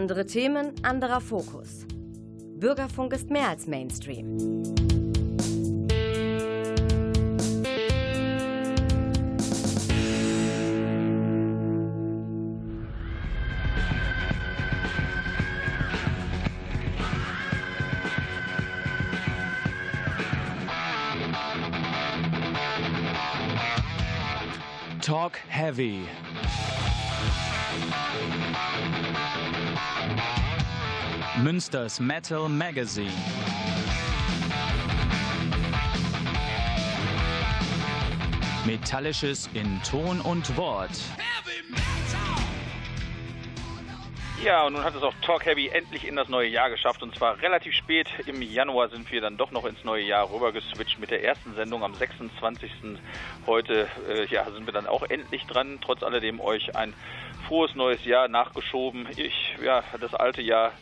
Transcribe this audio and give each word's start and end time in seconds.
Andere 0.00 0.24
Themen, 0.24 0.72
anderer 0.80 1.20
Fokus. 1.20 1.86
Bürgerfunk 2.56 3.12
ist 3.12 3.28
mehr 3.28 3.50
als 3.50 3.66
Mainstream. 3.66 4.38
Talk 25.02 25.32
Heavy. 25.48 26.06
Münsters 31.42 31.98
Metal 32.00 32.50
Magazine. 32.50 33.10
Metallisches 38.66 39.48
in 39.54 39.82
Ton 39.82 40.20
und 40.20 40.54
Wort. 40.58 40.90
Ja, 44.44 44.66
und 44.66 44.74
nun 44.74 44.84
hat 44.84 44.94
es 44.94 45.02
auch 45.02 45.14
Talk 45.22 45.46
Heavy 45.46 45.68
endlich 45.68 46.06
in 46.06 46.16
das 46.16 46.28
neue 46.28 46.48
Jahr 46.48 46.68
geschafft. 46.68 47.02
Und 47.02 47.14
zwar 47.14 47.40
relativ 47.40 47.72
spät 47.72 48.08
im 48.26 48.42
Januar 48.42 48.90
sind 48.90 49.10
wir 49.10 49.22
dann 49.22 49.38
doch 49.38 49.50
noch 49.50 49.64
ins 49.64 49.82
neue 49.82 50.02
Jahr 50.02 50.30
rüber 50.30 50.52
geswitcht 50.52 50.98
mit 50.98 51.10
der 51.10 51.24
ersten 51.24 51.54
Sendung 51.54 51.82
am 51.84 51.94
26. 51.94 52.70
Heute 53.46 53.88
äh, 54.10 54.26
ja, 54.26 54.50
sind 54.50 54.66
wir 54.66 54.74
dann 54.74 54.86
auch 54.86 55.04
endlich 55.04 55.46
dran. 55.46 55.78
Trotz 55.80 56.02
alledem 56.02 56.38
euch 56.38 56.76
ein 56.76 56.92
frohes 57.48 57.74
neues 57.74 58.04
Jahr 58.04 58.28
nachgeschoben. 58.28 59.08
Ich, 59.16 59.56
ja, 59.64 59.82
das 59.98 60.14
alte 60.14 60.42
Jahr 60.42 60.72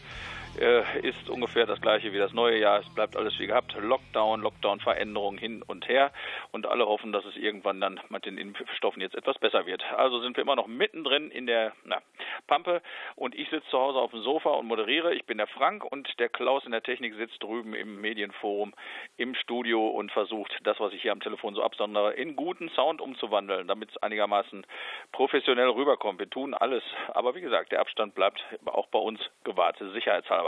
äh, 0.58 1.06
ist 1.06 1.28
ungefähr 1.28 1.66
das 1.66 1.80
gleiche 1.80 2.12
wie 2.12 2.18
das 2.18 2.32
neue 2.32 2.58
Jahr. 2.58 2.80
Es 2.80 2.94
bleibt 2.94 3.16
alles 3.16 3.38
wie 3.38 3.46
gehabt. 3.46 3.74
Lockdown, 3.80 4.40
Lockdown-Veränderungen 4.42 5.38
hin 5.38 5.62
und 5.66 5.88
her. 5.88 6.12
Und 6.52 6.66
alle 6.66 6.86
hoffen, 6.86 7.12
dass 7.12 7.24
es 7.24 7.36
irgendwann 7.36 7.80
dann 7.80 8.00
mit 8.08 8.26
den 8.26 8.38
Impfstoffen 8.38 9.00
jetzt 9.00 9.14
etwas 9.14 9.38
besser 9.38 9.66
wird. 9.66 9.82
Also 9.96 10.20
sind 10.20 10.36
wir 10.36 10.42
immer 10.42 10.56
noch 10.56 10.66
mittendrin 10.66 11.30
in 11.30 11.46
der 11.46 11.72
na, 11.84 12.00
Pampe. 12.46 12.82
Und 13.16 13.34
ich 13.34 13.48
sitze 13.50 13.68
zu 13.70 13.78
Hause 13.78 13.98
auf 13.98 14.10
dem 14.10 14.22
Sofa 14.22 14.50
und 14.50 14.66
moderiere. 14.66 15.14
Ich 15.14 15.24
bin 15.26 15.38
der 15.38 15.46
Frank 15.46 15.84
und 15.84 16.18
der 16.18 16.28
Klaus 16.28 16.64
in 16.64 16.72
der 16.72 16.82
Technik 16.82 17.14
sitzt 17.14 17.42
drüben 17.42 17.74
im 17.74 18.00
Medienforum 18.00 18.74
im 19.16 19.34
Studio 19.34 19.88
und 19.88 20.12
versucht, 20.12 20.52
das, 20.64 20.80
was 20.80 20.92
ich 20.92 21.02
hier 21.02 21.12
am 21.12 21.20
Telefon 21.20 21.54
so 21.54 21.62
absondere, 21.62 22.14
in 22.14 22.36
guten 22.36 22.68
Sound 22.70 23.00
umzuwandeln, 23.00 23.68
damit 23.68 23.90
es 23.90 23.96
einigermaßen 23.98 24.66
professionell 25.12 25.68
rüberkommt. 25.68 26.18
Wir 26.18 26.30
tun 26.30 26.54
alles. 26.54 26.82
Aber 27.14 27.34
wie 27.34 27.40
gesagt, 27.40 27.72
der 27.72 27.80
Abstand 27.80 28.14
bleibt 28.14 28.42
auch 28.64 28.86
bei 28.88 28.98
uns 28.98 29.20
gewahrt, 29.44 29.76
sicherheitshalber. 29.92 30.47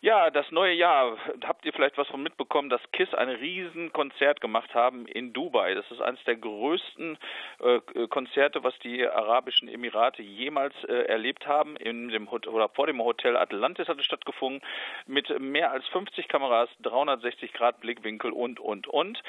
ja, 0.00 0.30
das 0.30 0.50
neue 0.50 0.74
Jahr, 0.74 1.16
habt 1.44 1.64
ihr 1.64 1.72
vielleicht 1.72 1.98
was 1.98 2.08
von 2.08 2.22
mitbekommen, 2.22 2.68
dass 2.68 2.80
KISS 2.92 3.14
ein 3.14 3.28
Riesenkonzert 3.28 4.40
gemacht 4.40 4.74
haben 4.74 5.06
in 5.06 5.32
Dubai. 5.32 5.74
Das 5.74 5.90
ist 5.90 6.00
eines 6.00 6.22
der 6.24 6.36
größten 6.36 7.18
äh, 7.60 8.06
Konzerte, 8.08 8.62
was 8.62 8.78
die 8.80 9.06
Arabischen 9.06 9.68
Emirate 9.68 10.22
jemals 10.22 10.74
äh, 10.84 11.04
erlebt 11.04 11.46
haben. 11.46 11.76
In 11.76 12.08
dem 12.08 12.28
oder 12.28 12.68
vor 12.68 12.86
dem 12.86 13.02
Hotel 13.02 13.36
Atlantis 13.36 13.88
hat 13.88 13.98
es 13.98 14.04
stattgefunden 14.04 14.60
mit 15.06 15.38
mehr 15.40 15.72
als 15.72 15.86
50 15.88 16.28
Kameras, 16.28 16.68
360 16.82 17.52
Grad 17.52 17.80
Blickwinkel 17.80 18.32
und 18.32 18.60
und 18.60 18.88
und. 18.88 19.22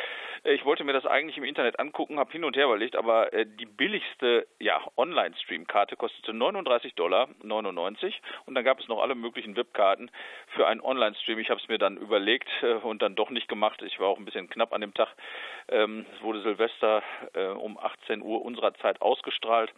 Ich 0.44 0.66
wollte 0.66 0.84
mir 0.84 0.94
das 0.94 1.06
eigentlich 1.06 1.38
im 1.38 1.44
Internet 1.44 1.80
angucken, 1.80 2.20
habe 2.20 2.32
hin 2.32 2.44
und 2.44 2.56
her 2.56 2.66
überlegt, 2.66 2.96
aber 2.96 3.34
äh, 3.34 3.46
die 3.46 3.66
billigste 3.66 4.48
ja, 4.60 4.82
Online-Stream-Karte 4.98 5.96
kostete 5.96 6.32
39,99 6.32 6.96
Dollar 6.96 7.28
und 8.46 8.56
dann 8.56 8.64
gab 8.64 8.80
es 8.80 8.88
noch 8.88 9.02
alle 9.02 9.16
möglichen 9.16 9.56
VIP-Karten 9.56 10.12
für 10.58 10.68
einen 10.68 10.82
Online-Stream. 10.82 11.38
Ich 11.38 11.52
habe 11.52 11.62
es 11.62 11.68
mir 11.68 11.78
dann 11.78 11.98
überlegt 11.98 12.50
äh, 12.64 12.74
und 12.74 13.02
dann 13.04 13.16
doch 13.16 13.30
nicht 13.30 13.48
gemacht. 13.48 13.82
Ich 13.84 14.00
war 14.00 14.08
auch 14.08 14.18
ein 14.18 14.26
bisschen 14.26 14.50
knapp 14.50 14.74
an 14.74 14.82
dem 14.82 14.94
Tag. 14.94 15.10
Ähm, 15.70 16.06
es 16.16 16.24
wurde 16.24 16.42
Silvester 16.42 17.04
äh, 17.34 17.46
um 17.50 17.78
18 17.78 18.24
Uhr 18.24 18.44
unserer 18.44 18.74
Zeit 18.76 19.00
ausgestrahlt. 19.02 19.72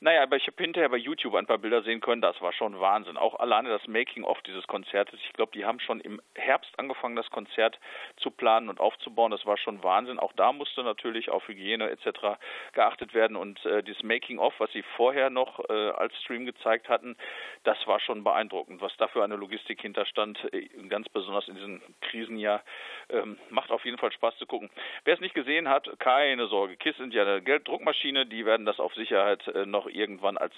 Naja, 0.00 0.24
aber 0.24 0.36
ich 0.36 0.46
habe 0.48 0.60
hinterher 0.60 0.88
bei 0.88 0.96
YouTube 0.96 1.36
ein 1.36 1.46
paar 1.46 1.58
Bilder 1.58 1.82
sehen 1.82 2.00
können. 2.00 2.20
Das 2.20 2.40
war 2.42 2.52
schon 2.52 2.80
Wahnsinn. 2.80 3.16
Auch 3.16 3.38
alleine 3.38 3.68
das 3.68 3.86
Making-of 3.86 4.42
dieses 4.42 4.66
Konzertes. 4.66 5.20
Ich 5.24 5.32
glaube, 5.34 5.52
die 5.54 5.64
haben 5.64 5.78
schon 5.78 6.00
im 6.00 6.20
Herbst 6.34 6.76
angefangen, 6.78 7.14
das 7.14 7.30
Konzert 7.30 7.78
zu 8.16 8.32
planen 8.32 8.68
und 8.68 8.80
aufzubauen. 8.80 9.30
Das 9.30 9.46
war 9.46 9.56
schon 9.56 9.84
Wahnsinn. 9.84 10.18
Auch 10.18 10.32
da 10.32 10.52
musste 10.52 10.82
natürlich 10.82 11.30
auf 11.30 11.46
Hygiene 11.46 11.90
etc. 11.90 12.40
geachtet 12.72 13.14
werden. 13.14 13.36
Und 13.36 13.64
äh, 13.66 13.84
dieses 13.84 14.02
Making-of, 14.02 14.52
was 14.58 14.72
sie 14.72 14.82
vorher 14.96 15.30
noch 15.30 15.60
äh, 15.70 15.90
als 15.90 16.12
Stream 16.22 16.44
gezeigt 16.44 16.88
hatten, 16.88 17.16
das 17.62 17.78
war 17.86 18.00
schon 18.00 18.24
beeindruckend, 18.24 18.80
was 18.80 18.96
da 18.96 19.06
für 19.06 19.22
eine 19.22 19.36
Logistik 19.36 19.80
hinterstand 19.80 20.23
Abstand, 20.24 20.54
äh, 20.54 20.68
ganz 20.88 21.08
besonders 21.08 21.48
in 21.48 21.54
diesem 21.54 21.82
Krisenjahr. 22.00 22.62
Ähm, 23.10 23.38
macht 23.50 23.70
auf 23.70 23.84
jeden 23.84 23.98
Fall 23.98 24.12
Spaß 24.12 24.36
zu 24.38 24.46
gucken. 24.46 24.70
Wer 25.04 25.14
es 25.14 25.20
nicht 25.20 25.34
gesehen 25.34 25.68
hat, 25.68 25.88
keine 25.98 26.46
Sorge. 26.46 26.76
KISS 26.76 26.96
sind 26.96 27.12
ja 27.12 27.22
eine 27.22 27.42
Gelddruckmaschine, 27.42 28.26
die 28.26 28.46
werden 28.46 28.64
das 28.64 28.80
auf 28.80 28.94
Sicherheit 28.94 29.46
äh, 29.48 29.66
noch 29.66 29.86
irgendwann 29.86 30.38
als 30.38 30.54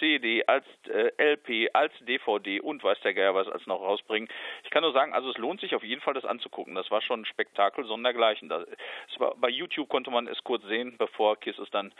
CD, 0.00 0.44
als 0.46 0.64
äh, 0.88 1.12
LP, 1.18 1.70
als 1.72 1.92
DVD 2.00 2.60
und 2.60 2.82
weiß 2.82 3.00
der 3.02 3.14
Geier 3.14 3.34
was 3.34 3.48
als 3.48 3.66
noch 3.66 3.80
rausbringen. 3.80 4.28
Ich 4.64 4.70
kann 4.70 4.82
nur 4.82 4.92
sagen, 4.92 5.12
also 5.12 5.30
es 5.30 5.38
lohnt 5.38 5.60
sich 5.60 5.74
auf 5.74 5.84
jeden 5.84 6.00
Fall, 6.00 6.14
das 6.14 6.24
anzugucken. 6.24 6.74
Das 6.74 6.90
war 6.90 7.00
schon 7.00 7.20
ein 7.20 7.26
Spektakel 7.26 7.84
sondergleichen. 7.84 8.48
Das, 8.48 8.66
war, 9.18 9.34
bei 9.36 9.48
YouTube 9.48 9.88
konnte 9.88 10.10
man 10.10 10.26
es 10.26 10.42
kurz 10.42 10.64
sehen, 10.64 10.96
bevor 10.98 11.36
KISS 11.38 11.58
es 11.58 11.70
dann 11.70 11.92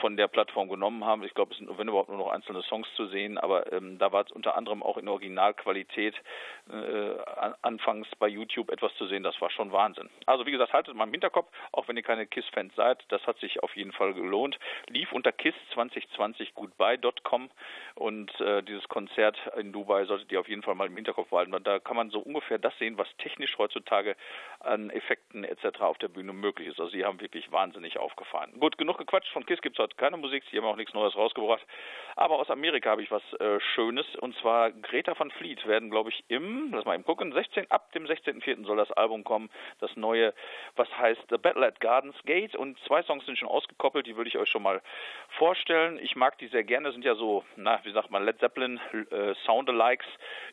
von 0.00 0.16
der 0.16 0.28
Plattform 0.28 0.68
genommen 0.68 1.04
haben. 1.04 1.24
Ich 1.24 1.34
glaube, 1.34 1.52
es 1.52 1.58
sind, 1.58 1.70
wenn 1.78 1.88
überhaupt, 1.88 2.10
nur 2.10 2.18
noch 2.18 2.30
einzelne 2.30 2.62
Songs 2.62 2.88
zu 2.96 3.06
sehen, 3.06 3.38
aber 3.38 3.72
ähm, 3.72 3.98
da 3.98 4.12
war 4.12 4.24
es 4.26 4.32
unter 4.32 4.56
anderem 4.56 4.82
auch 4.82 4.98
in 4.98 5.08
Originalqualität 5.08 6.14
äh, 6.70 7.16
anfangs 7.62 8.08
bei 8.18 8.28
YouTube 8.28 8.70
etwas 8.70 8.94
zu 8.96 9.06
sehen. 9.06 9.22
Das 9.22 9.40
war 9.40 9.50
schon 9.50 9.72
Wahnsinn. 9.72 10.08
Also 10.26 10.46
wie 10.46 10.50
gesagt, 10.50 10.72
haltet 10.72 10.94
mal 10.94 11.04
im 11.04 11.12
Hinterkopf, 11.12 11.48
auch 11.72 11.86
wenn 11.88 11.96
ihr 11.96 12.02
keine 12.02 12.26
KISS-Fans 12.26 12.74
seid, 12.74 13.04
das 13.08 13.24
hat 13.26 13.38
sich 13.38 13.62
auf 13.62 13.76
jeden 13.76 13.92
Fall 13.92 14.14
gelohnt. 14.14 14.58
Lief 14.88 15.12
unter 15.12 15.32
KISS 15.32 15.54
2020 15.74 16.54
goodbye.com 16.54 17.50
und 17.94 18.40
äh, 18.40 18.62
dieses 18.62 18.88
Konzert 18.88 19.38
in 19.56 19.72
Dubai 19.72 20.04
solltet 20.06 20.30
ihr 20.32 20.40
auf 20.40 20.48
jeden 20.48 20.62
Fall 20.62 20.74
mal 20.74 20.86
im 20.86 20.96
Hinterkopf 20.96 21.30
behalten. 21.30 21.56
Da 21.64 21.78
kann 21.78 21.96
man 21.96 22.10
so 22.10 22.20
ungefähr 22.20 22.58
das 22.58 22.76
sehen, 22.78 22.98
was 22.98 23.08
technisch 23.18 23.56
heutzutage 23.58 24.16
an 24.60 24.90
Effekten 24.90 25.44
etc. 25.44 25.80
auf 25.80 25.98
der 25.98 26.08
Bühne 26.08 26.32
möglich 26.32 26.68
ist. 26.68 26.80
Also 26.80 26.92
sie 26.92 27.04
haben 27.04 27.20
wirklich 27.20 27.50
wahnsinnig 27.52 27.98
aufgefahren. 27.98 28.58
Gut, 28.58 28.78
genug 28.78 28.98
gequatscht. 28.98 29.32
Von 29.32 29.46
KISS 29.46 29.62
gibt 29.62 29.78
es 29.78 29.82
heute 29.82 29.96
keine 29.96 30.16
Musik. 30.16 30.44
Sie 30.50 30.56
haben 30.56 30.64
auch 30.64 30.76
nichts 30.76 30.94
Neues 30.94 31.14
rausgebracht. 31.14 31.64
Aber 32.16 32.38
aus 32.38 32.50
Amerika 32.50 32.90
habe 32.90 33.02
ich 33.02 33.10
was 33.10 33.22
äh, 33.34 33.60
Schönes. 33.74 34.06
Und 34.16 34.36
zwar 34.38 34.72
Greta 34.72 35.18
van 35.18 35.30
Fleet 35.30 35.66
werden, 35.66 35.90
glaube 35.90 36.10
ich, 36.10 36.15
im, 36.28 36.72
lass 36.72 36.84
mal 36.84 36.94
eben 36.94 37.04
gucken, 37.04 37.32
16, 37.32 37.70
ab 37.70 37.92
dem 37.92 38.04
16.04. 38.04 38.64
soll 38.64 38.76
das 38.76 38.90
Album 38.92 39.24
kommen. 39.24 39.50
Das 39.80 39.94
neue, 39.96 40.32
was 40.76 40.88
heißt 40.96 41.22
The 41.30 41.38
Battle 41.38 41.66
at 41.66 41.80
Gardens 41.80 42.16
Gate. 42.24 42.54
Und 42.54 42.78
zwei 42.86 43.02
Songs 43.02 43.26
sind 43.26 43.38
schon 43.38 43.48
ausgekoppelt. 43.48 44.06
Die 44.06 44.16
würde 44.16 44.28
ich 44.28 44.38
euch 44.38 44.48
schon 44.48 44.62
mal 44.62 44.82
vorstellen. 45.38 45.98
Ich 46.00 46.16
mag 46.16 46.38
die 46.38 46.48
sehr 46.48 46.64
gerne. 46.64 46.92
Sind 46.92 47.04
ja 47.04 47.14
so, 47.14 47.44
na, 47.56 47.80
wie 47.84 47.92
sagt 47.92 48.10
man, 48.10 48.24
Led 48.24 48.38
Zeppelin 48.38 48.80
äh, 49.10 49.34
Soundalikes. 49.44 50.06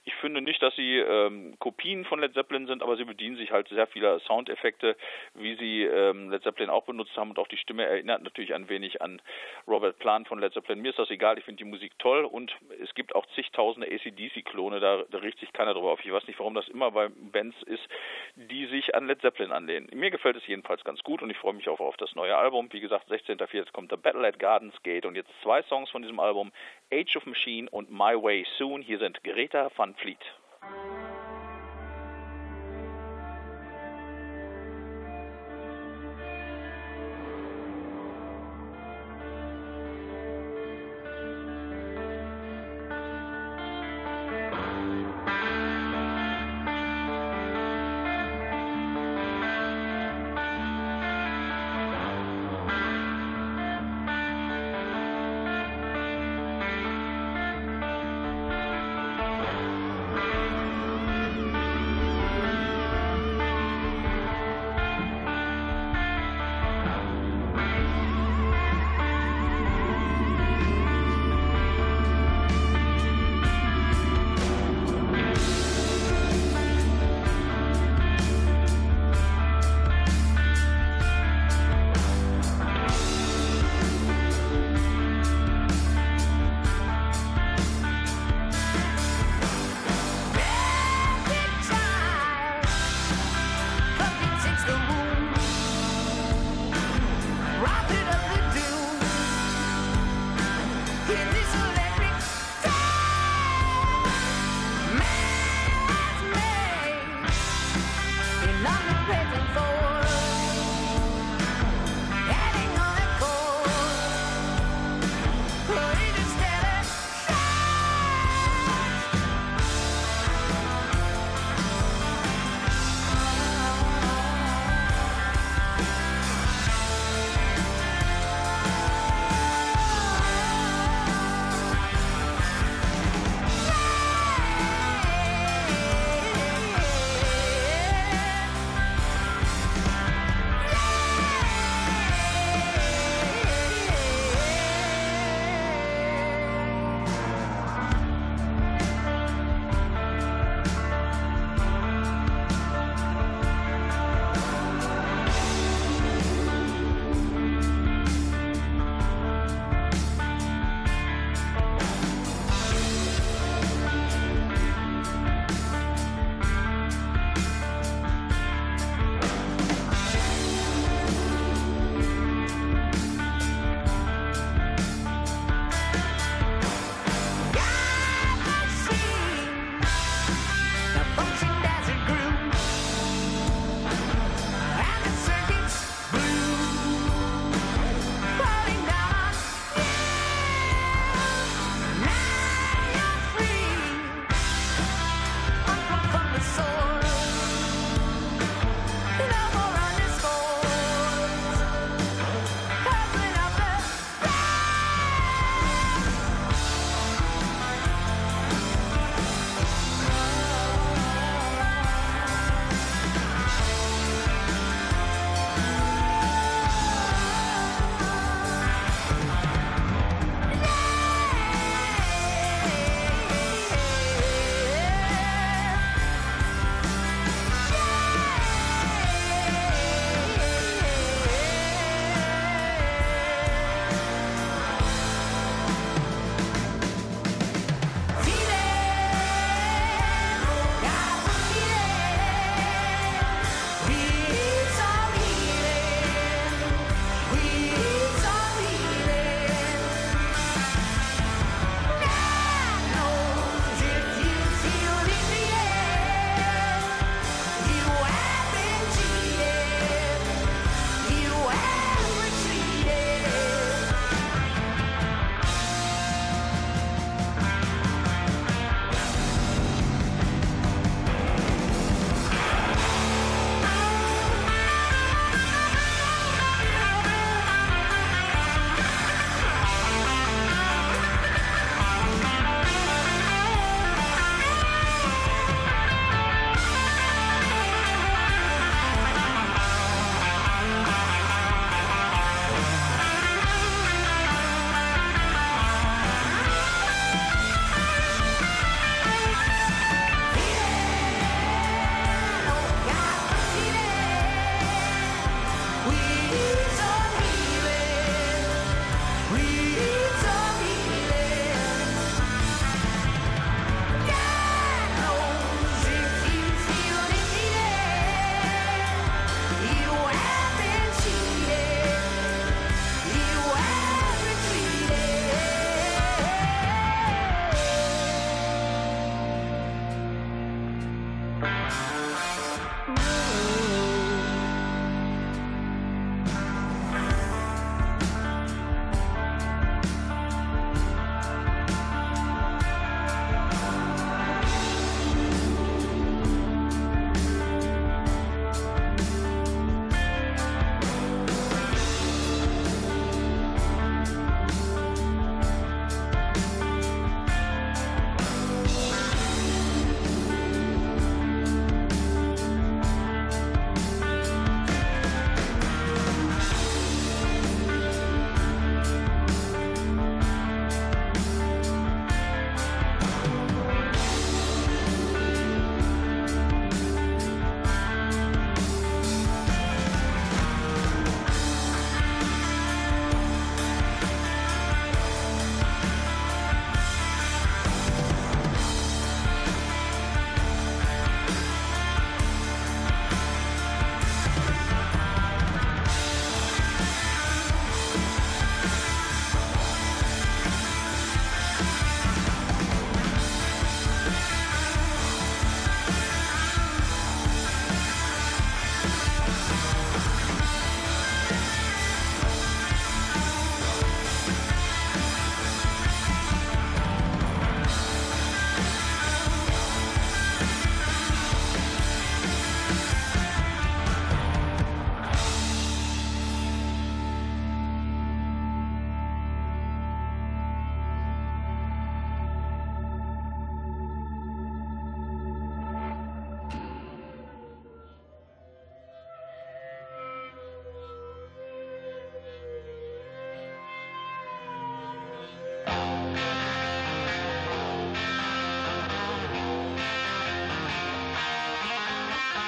Ich 0.05 0.15
finde 0.15 0.41
nicht, 0.41 0.61
dass 0.61 0.75
sie 0.75 0.97
ähm, 0.97 1.55
Kopien 1.59 2.05
von 2.05 2.19
Led 2.19 2.33
Zeppelin 2.33 2.67
sind, 2.67 2.83
aber 2.83 2.97
sie 2.97 3.05
bedienen 3.05 3.37
sich 3.37 3.51
halt 3.51 3.67
sehr 3.69 3.87
vieler 3.87 4.19
Soundeffekte, 4.21 4.95
wie 5.33 5.55
sie 5.55 5.83
ähm, 5.83 6.29
Led 6.29 6.43
Zeppelin 6.43 6.69
auch 6.69 6.83
benutzt 6.83 7.15
haben. 7.15 7.29
Und 7.29 7.39
auch 7.39 7.47
die 7.47 7.57
Stimme 7.57 7.85
erinnert 7.85 8.21
natürlich 8.23 8.53
ein 8.53 8.69
wenig 8.69 9.01
an 9.01 9.21
Robert 9.67 9.97
Plant 9.99 10.27
von 10.27 10.39
Led 10.39 10.53
Zeppelin. 10.53 10.81
Mir 10.81 10.89
ist 10.89 10.99
das 10.99 11.09
egal, 11.09 11.37
ich 11.37 11.45
finde 11.45 11.63
die 11.63 11.69
Musik 11.69 11.97
toll 11.99 12.25
und 12.25 12.55
es 12.81 12.93
gibt 12.95 13.15
auch 13.15 13.25
zigtausende 13.35 13.87
ACDC-Klone, 13.87 14.79
da, 14.79 15.03
da 15.09 15.17
riecht 15.19 15.39
sich 15.39 15.52
keiner 15.53 15.73
drüber 15.73 15.91
auf. 15.91 16.03
Ich 16.03 16.11
weiß 16.11 16.27
nicht, 16.27 16.39
warum 16.39 16.53
das 16.53 16.67
immer 16.67 16.91
bei 16.91 17.09
Bands 17.09 17.55
ist, 17.63 17.87
die 18.35 18.65
sich 18.67 18.95
an 18.95 19.07
Led 19.07 19.21
Zeppelin 19.21 19.51
anlehnen. 19.51 19.89
Mir 19.93 20.11
gefällt 20.11 20.35
es 20.35 20.47
jedenfalls 20.47 20.83
ganz 20.83 21.01
gut 21.03 21.21
und 21.21 21.29
ich 21.29 21.37
freue 21.37 21.53
mich 21.53 21.69
auch 21.69 21.79
auf 21.79 21.97
das 21.97 22.15
neue 22.15 22.35
Album. 22.35 22.67
Wie 22.71 22.79
gesagt, 22.79 23.09
16.04. 23.09 23.71
kommt 23.71 23.91
The 23.91 23.97
Battle 23.97 24.27
at 24.27 24.39
Gardens 24.39 24.75
Gate 24.83 25.05
und 25.05 25.15
jetzt 25.15 25.31
zwei 25.41 25.61
Songs 25.63 25.89
von 25.89 26.01
diesem 26.01 26.19
Album, 26.19 26.51
Age 26.91 27.15
of 27.17 27.25
Machine 27.25 27.69
und 27.69 27.91
My 27.91 28.15
Way 28.21 28.45
Soon. 28.57 28.81
Hier 28.81 28.99
sind 28.99 29.23
Greta 29.23 29.69
van 29.75 29.95
Fleet. 29.95 30.19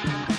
Bye. 0.05 0.34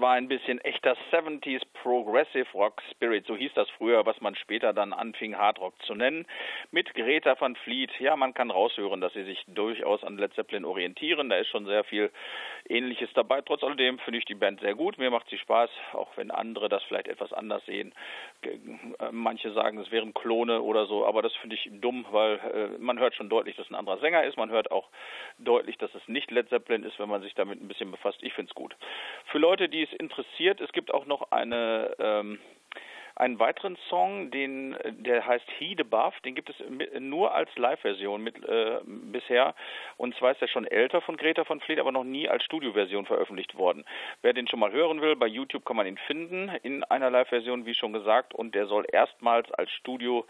War 0.00 0.12
ein 0.12 0.28
bisschen 0.28 0.60
echter 0.60 0.96
70s 1.10 1.62
Progressive 1.82 2.46
Rock 2.54 2.82
Spirit, 2.90 3.26
so 3.26 3.36
hieß 3.36 3.52
das 3.54 3.68
früher, 3.70 4.04
was 4.06 4.20
man 4.20 4.34
später 4.36 4.72
dann 4.72 4.92
anfing 4.92 5.36
Hard 5.36 5.58
Rock 5.58 5.74
zu 5.82 5.94
nennen. 5.94 6.26
Mit 6.70 6.94
Greta 6.94 7.36
van 7.38 7.56
Fleet, 7.56 7.90
ja, 7.98 8.16
man 8.16 8.34
kann 8.34 8.50
raushören, 8.50 9.00
dass 9.00 9.12
sie 9.14 9.24
sich 9.24 9.44
durchaus 9.48 10.04
an 10.04 10.18
Led 10.18 10.34
Zeppelin 10.34 10.64
orientieren. 10.64 11.28
Da 11.28 11.36
ist 11.36 11.48
schon 11.48 11.66
sehr 11.66 11.84
viel 11.84 12.10
Ähnliches 12.68 13.10
dabei. 13.14 13.40
Trotz 13.42 13.62
alledem 13.64 13.98
finde 14.00 14.18
ich 14.18 14.24
die 14.24 14.34
Band 14.34 14.60
sehr 14.60 14.74
gut. 14.74 14.98
Mir 14.98 15.10
macht 15.10 15.28
sie 15.30 15.38
Spaß, 15.38 15.70
auch 15.92 16.16
wenn 16.16 16.30
andere 16.30 16.68
das 16.68 16.82
vielleicht 16.84 17.08
etwas 17.08 17.32
anders 17.32 17.64
sehen. 17.66 17.94
Manche 19.10 19.52
sagen, 19.52 19.78
es 19.78 19.90
wären 19.90 20.14
Klone 20.14 20.62
oder 20.62 20.86
so, 20.86 21.06
aber 21.06 21.22
das 21.22 21.34
finde 21.36 21.56
ich 21.56 21.68
dumm, 21.80 22.06
weil 22.10 22.34
äh, 22.36 22.78
man 22.78 22.98
hört 22.98 23.14
schon 23.14 23.28
deutlich, 23.28 23.56
dass 23.56 23.70
ein 23.70 23.74
anderer 23.74 23.98
Sänger 23.98 24.24
ist. 24.24 24.36
Man 24.36 24.50
hört 24.50 24.70
auch 24.70 24.88
deutlich, 25.38 25.78
dass 25.78 25.94
es 25.94 26.06
nicht 26.08 26.30
Led 26.30 26.48
Zeppelin 26.48 26.84
ist, 26.84 26.98
wenn 26.98 27.08
man 27.08 27.22
sich 27.22 27.34
damit 27.34 27.60
ein 27.60 27.68
bisschen 27.68 27.90
befasst. 27.90 28.18
Ich 28.22 28.32
finde 28.34 28.50
es 28.50 28.54
gut. 28.54 28.76
Für 29.26 29.38
Leute, 29.38 29.68
die 29.68 29.87
es 29.90 29.98
interessiert, 29.98 30.60
es 30.60 30.72
gibt 30.72 30.92
auch 30.92 31.06
noch 31.06 31.30
eine 31.30 31.94
ähm, 31.98 32.38
einen 33.18 33.40
weiteren 33.40 33.76
Song, 33.88 34.30
den, 34.30 34.76
der 34.84 35.26
heißt 35.26 35.44
He 35.58 35.74
the 35.76 35.82
Buff, 35.82 36.14
den 36.20 36.36
gibt 36.36 36.50
es 36.50 36.56
nur 37.00 37.34
als 37.34 37.50
Live-Version 37.56 38.28
äh, 38.28 38.78
bisher. 38.84 39.54
Und 39.96 40.14
zwar 40.16 40.32
ist 40.32 40.42
er 40.42 40.48
schon 40.48 40.66
älter 40.66 41.00
von 41.00 41.16
Greta 41.16 41.44
von 41.44 41.60
Fleet, 41.60 41.80
aber 41.80 41.90
noch 41.90 42.04
nie 42.04 42.28
als 42.28 42.44
Studioversion 42.44 43.06
veröffentlicht 43.06 43.56
worden. 43.56 43.84
Wer 44.22 44.34
den 44.34 44.46
schon 44.46 44.60
mal 44.60 44.70
hören 44.70 45.00
will, 45.00 45.16
bei 45.16 45.26
YouTube 45.26 45.64
kann 45.64 45.76
man 45.76 45.86
ihn 45.86 45.98
finden 46.06 46.48
in 46.62 46.84
einer 46.84 47.10
Live-Version, 47.10 47.66
wie 47.66 47.74
schon 47.74 47.92
gesagt. 47.92 48.34
Und 48.34 48.54
der 48.54 48.66
soll 48.66 48.86
erstmals 48.90 49.50
als 49.52 49.70
Studio 49.72 50.24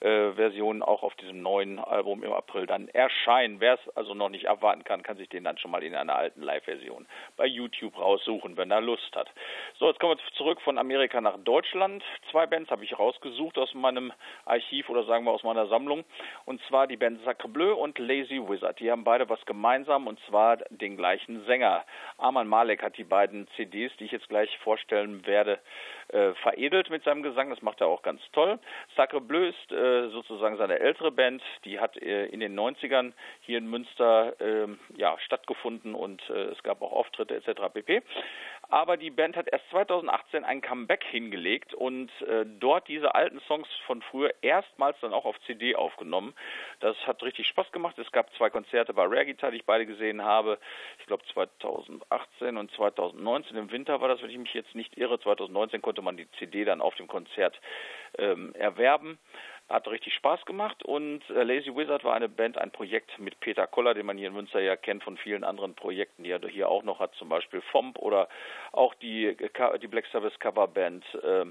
äh, 0.00 0.32
Version 0.32 0.82
auch 0.82 1.02
auf 1.02 1.14
diesem 1.16 1.42
neuen 1.42 1.78
Album 1.78 2.22
im 2.22 2.32
April 2.32 2.66
dann 2.66 2.88
erscheinen. 2.88 3.60
Wer 3.60 3.74
es 3.74 3.96
also 3.96 4.14
noch 4.14 4.28
nicht 4.28 4.48
abwarten 4.48 4.84
kann, 4.84 5.02
kann 5.02 5.16
sich 5.16 5.28
den 5.28 5.44
dann 5.44 5.58
schon 5.58 5.70
mal 5.70 5.82
in 5.82 5.94
einer 5.94 6.14
alten 6.14 6.42
Live-Version 6.42 7.06
bei 7.36 7.46
YouTube 7.46 7.98
raussuchen, 7.98 8.56
wenn 8.56 8.70
er 8.70 8.80
Lust 8.80 9.14
hat. 9.14 9.30
So, 9.78 9.88
jetzt 9.88 10.00
kommen 10.00 10.18
wir 10.18 10.36
zurück 10.36 10.60
von 10.62 10.78
Amerika 10.78 11.20
nach 11.20 11.38
Deutschland. 11.38 12.02
Zwei 12.30 12.46
Bands 12.46 12.70
habe 12.70 12.84
ich 12.84 12.98
rausgesucht 12.98 13.58
aus 13.58 13.72
meinem 13.74 14.12
Archiv 14.44 14.88
oder 14.88 15.04
sagen 15.04 15.24
wir 15.24 15.32
aus 15.32 15.42
meiner 15.42 15.66
Sammlung. 15.66 16.04
Und 16.44 16.60
zwar 16.68 16.86
die 16.86 16.96
Band 16.96 17.22
Sacre 17.24 17.48
Bleu 17.48 17.74
und 17.74 17.98
Lazy 17.98 18.40
Wizard. 18.48 18.80
Die 18.80 18.90
haben 18.90 19.04
beide 19.04 19.28
was 19.28 19.44
gemeinsam 19.46 20.06
und 20.06 20.18
zwar 20.28 20.58
den 20.70 20.96
gleichen 20.96 21.44
Sänger. 21.44 21.84
Arman 22.18 22.48
Malek 22.48 22.82
hat 22.82 22.96
die 22.96 23.04
beiden 23.04 23.48
CDs, 23.56 23.92
die 23.98 24.04
ich 24.04 24.12
jetzt 24.12 24.28
gleich 24.28 24.56
vorstellen 24.58 25.26
werde, 25.26 25.58
äh, 26.08 26.32
veredelt 26.42 26.90
mit 26.90 27.04
seinem 27.04 27.22
Gesang. 27.22 27.50
Das 27.50 27.62
macht 27.62 27.80
er 27.80 27.86
auch 27.86 28.02
ganz 28.02 28.20
toll. 28.32 28.58
Sacre 28.96 29.20
Bleu 29.20 29.48
ist 29.48 29.72
äh, 29.72 29.83
sozusagen 30.10 30.56
seine 30.56 30.78
ältere 30.78 31.10
Band. 31.10 31.42
Die 31.64 31.80
hat 31.80 31.96
äh, 31.96 32.26
in 32.26 32.40
den 32.40 32.58
90ern 32.58 33.12
hier 33.40 33.58
in 33.58 33.68
Münster 33.68 34.34
ähm, 34.40 34.78
ja, 34.96 35.16
stattgefunden 35.20 35.94
und 35.94 36.22
äh, 36.30 36.44
es 36.50 36.62
gab 36.62 36.82
auch 36.82 36.92
Auftritte 36.92 37.34
etc. 37.34 37.72
pp. 37.72 38.02
Aber 38.68 38.96
die 38.96 39.10
Band 39.10 39.36
hat 39.36 39.48
erst 39.48 39.68
2018 39.70 40.44
ein 40.44 40.60
Comeback 40.60 41.04
hingelegt 41.04 41.74
und 41.74 42.10
äh, 42.22 42.44
dort 42.58 42.88
diese 42.88 43.14
alten 43.14 43.40
Songs 43.40 43.68
von 43.86 44.02
früher 44.02 44.32
erstmals 44.42 44.96
dann 45.00 45.12
auch 45.12 45.24
auf 45.24 45.36
CD 45.46 45.76
aufgenommen. 45.76 46.34
Das 46.80 46.96
hat 47.06 47.22
richtig 47.22 47.46
Spaß 47.48 47.70
gemacht. 47.72 47.98
Es 47.98 48.10
gab 48.12 48.32
zwei 48.34 48.50
Konzerte 48.50 48.94
bei 48.94 49.04
Rare 49.04 49.26
Guitar, 49.26 49.50
die 49.50 49.58
ich 49.58 49.66
beide 49.66 49.86
gesehen 49.86 50.22
habe. 50.22 50.58
Ich 50.98 51.06
glaube 51.06 51.22
2018 51.32 52.56
und 52.56 52.70
2019 52.72 53.56
im 53.56 53.70
Winter 53.70 54.00
war 54.00 54.08
das, 54.08 54.22
wenn 54.22 54.30
ich 54.30 54.38
mich 54.38 54.54
jetzt 54.54 54.74
nicht 54.74 54.96
irre. 54.96 55.20
2019 55.20 55.82
konnte 55.82 56.02
man 56.02 56.16
die 56.16 56.30
CD 56.38 56.64
dann 56.64 56.80
auf 56.80 56.94
dem 56.96 57.06
Konzert 57.06 57.60
ähm, 58.18 58.54
erwerben. 58.54 59.18
Hat 59.68 59.88
richtig 59.88 60.14
Spaß 60.14 60.44
gemacht 60.44 60.84
und 60.84 61.22
äh, 61.30 61.42
Lazy 61.42 61.74
Wizard 61.74 62.04
war 62.04 62.14
eine 62.14 62.28
Band, 62.28 62.58
ein 62.58 62.70
Projekt 62.70 63.18
mit 63.18 63.40
Peter 63.40 63.66
Koller, 63.66 63.94
den 63.94 64.06
man 64.06 64.18
hier 64.18 64.28
in 64.28 64.34
Münster 64.34 64.60
ja 64.60 64.76
kennt 64.76 65.02
von 65.02 65.16
vielen 65.16 65.42
anderen 65.42 65.74
Projekten, 65.74 66.22
die 66.22 66.30
er 66.30 66.40
hier 66.46 66.68
auch 66.68 66.82
noch 66.82 67.00
hat, 67.00 67.14
zum 67.14 67.30
Beispiel 67.30 67.62
FOMP 67.72 67.98
oder 67.98 68.28
auch 68.72 68.94
die, 68.94 69.36
die 69.80 69.88
Black 69.88 70.06
Service 70.06 70.38
Coverband. 70.38 71.04
Äh, 71.14 71.46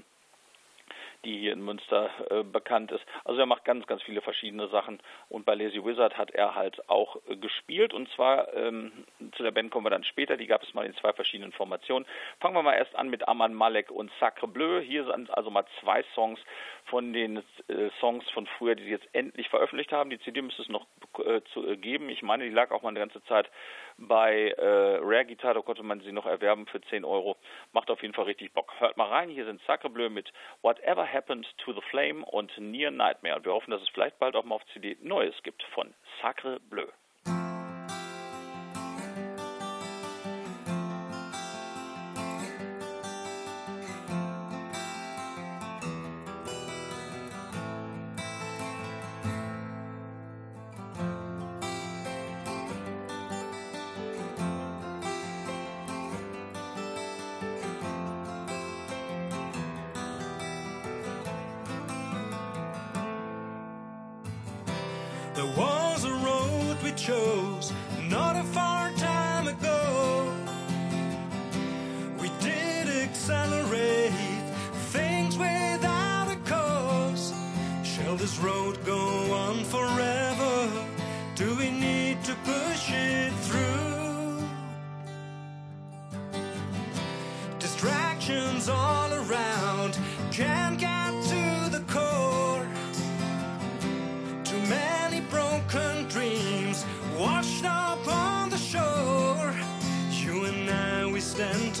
die 1.24 1.38
hier 1.38 1.52
in 1.52 1.64
Münster 1.64 2.10
äh, 2.30 2.42
bekannt 2.42 2.92
ist. 2.92 3.04
Also 3.24 3.40
er 3.40 3.46
macht 3.46 3.64
ganz, 3.64 3.86
ganz 3.86 4.02
viele 4.02 4.20
verschiedene 4.20 4.68
Sachen 4.68 5.00
und 5.28 5.44
bei 5.44 5.54
Lazy 5.54 5.84
Wizard 5.84 6.16
hat 6.16 6.30
er 6.30 6.54
halt 6.54 6.88
auch 6.88 7.16
äh, 7.28 7.36
gespielt 7.36 7.92
und 7.92 8.08
zwar 8.10 8.52
ähm, 8.54 8.92
zu 9.36 9.42
der 9.42 9.50
Band 9.50 9.70
kommen 9.70 9.86
wir 9.86 9.90
dann 9.90 10.04
später, 10.04 10.36
die 10.36 10.46
gab 10.46 10.62
es 10.62 10.74
mal 10.74 10.86
in 10.86 10.94
zwei 10.96 11.12
verschiedenen 11.12 11.52
Formationen. 11.52 12.06
Fangen 12.40 12.54
wir 12.54 12.62
mal 12.62 12.74
erst 12.74 12.94
an 12.94 13.08
mit 13.08 13.26
Aman 13.26 13.54
Malek 13.54 13.90
und 13.90 14.10
Sacre 14.20 14.48
Bleu. 14.48 14.80
Hier 14.80 15.04
sind 15.04 15.30
also 15.36 15.50
mal 15.50 15.64
zwei 15.80 16.04
Songs 16.14 16.40
von 16.86 17.12
den 17.12 17.38
äh, 17.68 17.90
Songs 18.00 18.28
von 18.30 18.46
früher, 18.46 18.74
die 18.74 18.84
sie 18.84 18.90
jetzt 18.90 19.08
endlich 19.12 19.48
veröffentlicht 19.48 19.92
haben. 19.92 20.10
Die 20.10 20.18
CD 20.20 20.42
müsste 20.42 20.62
es 20.62 20.68
noch 20.68 20.86
äh, 21.24 21.40
zu, 21.52 21.66
äh, 21.66 21.76
geben. 21.76 22.08
Ich 22.08 22.22
meine, 22.22 22.44
die 22.44 22.50
lag 22.50 22.70
auch 22.70 22.82
mal 22.82 22.90
eine 22.90 23.00
ganze 23.00 23.22
Zeit 23.24 23.50
bei 23.96 24.50
äh, 24.50 24.98
Rare 25.00 25.24
Guitar, 25.24 25.54
da 25.54 25.60
konnte 25.60 25.82
man 25.82 26.00
sie 26.00 26.12
noch 26.12 26.26
erwerben 26.26 26.66
für 26.66 26.80
10 26.80 27.04
Euro. 27.04 27.36
Macht 27.72 27.90
auf 27.90 28.02
jeden 28.02 28.14
Fall 28.14 28.24
richtig 28.24 28.52
Bock. 28.52 28.72
Hört 28.78 28.96
mal 28.96 29.08
rein, 29.08 29.28
hier 29.28 29.44
sind 29.44 29.62
Sacre 29.66 29.88
Bleu 29.88 30.10
mit 30.10 30.32
Whatever 30.62 31.04
Happened 31.14 31.46
to 31.58 31.72
the 31.72 31.80
Flame 31.90 32.24
und 32.24 32.50
Near 32.58 32.90
Nightmare. 32.90 33.36
Und 33.36 33.44
wir 33.44 33.52
hoffen, 33.52 33.70
dass 33.70 33.80
es 33.80 33.88
vielleicht 33.90 34.18
bald 34.18 34.34
auch 34.34 34.44
mal 34.44 34.56
auf 34.56 34.66
CD 34.72 34.96
Neues 35.00 35.34
gibt 35.44 35.62
von 35.74 35.94
Sacre 36.20 36.58
Bleu. 36.58 36.86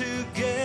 together. 0.04 0.63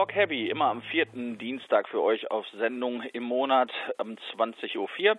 Talk 0.00 0.14
Heavy, 0.14 0.48
immer 0.48 0.70
am 0.70 0.80
vierten 0.80 1.36
Dienstag 1.36 1.86
für 1.86 2.00
euch 2.00 2.30
auf 2.30 2.46
Sendung 2.56 3.02
im 3.12 3.22
Monat 3.22 3.70
um 3.98 4.16
20.04 4.34 4.78
Uhr. 4.78 5.18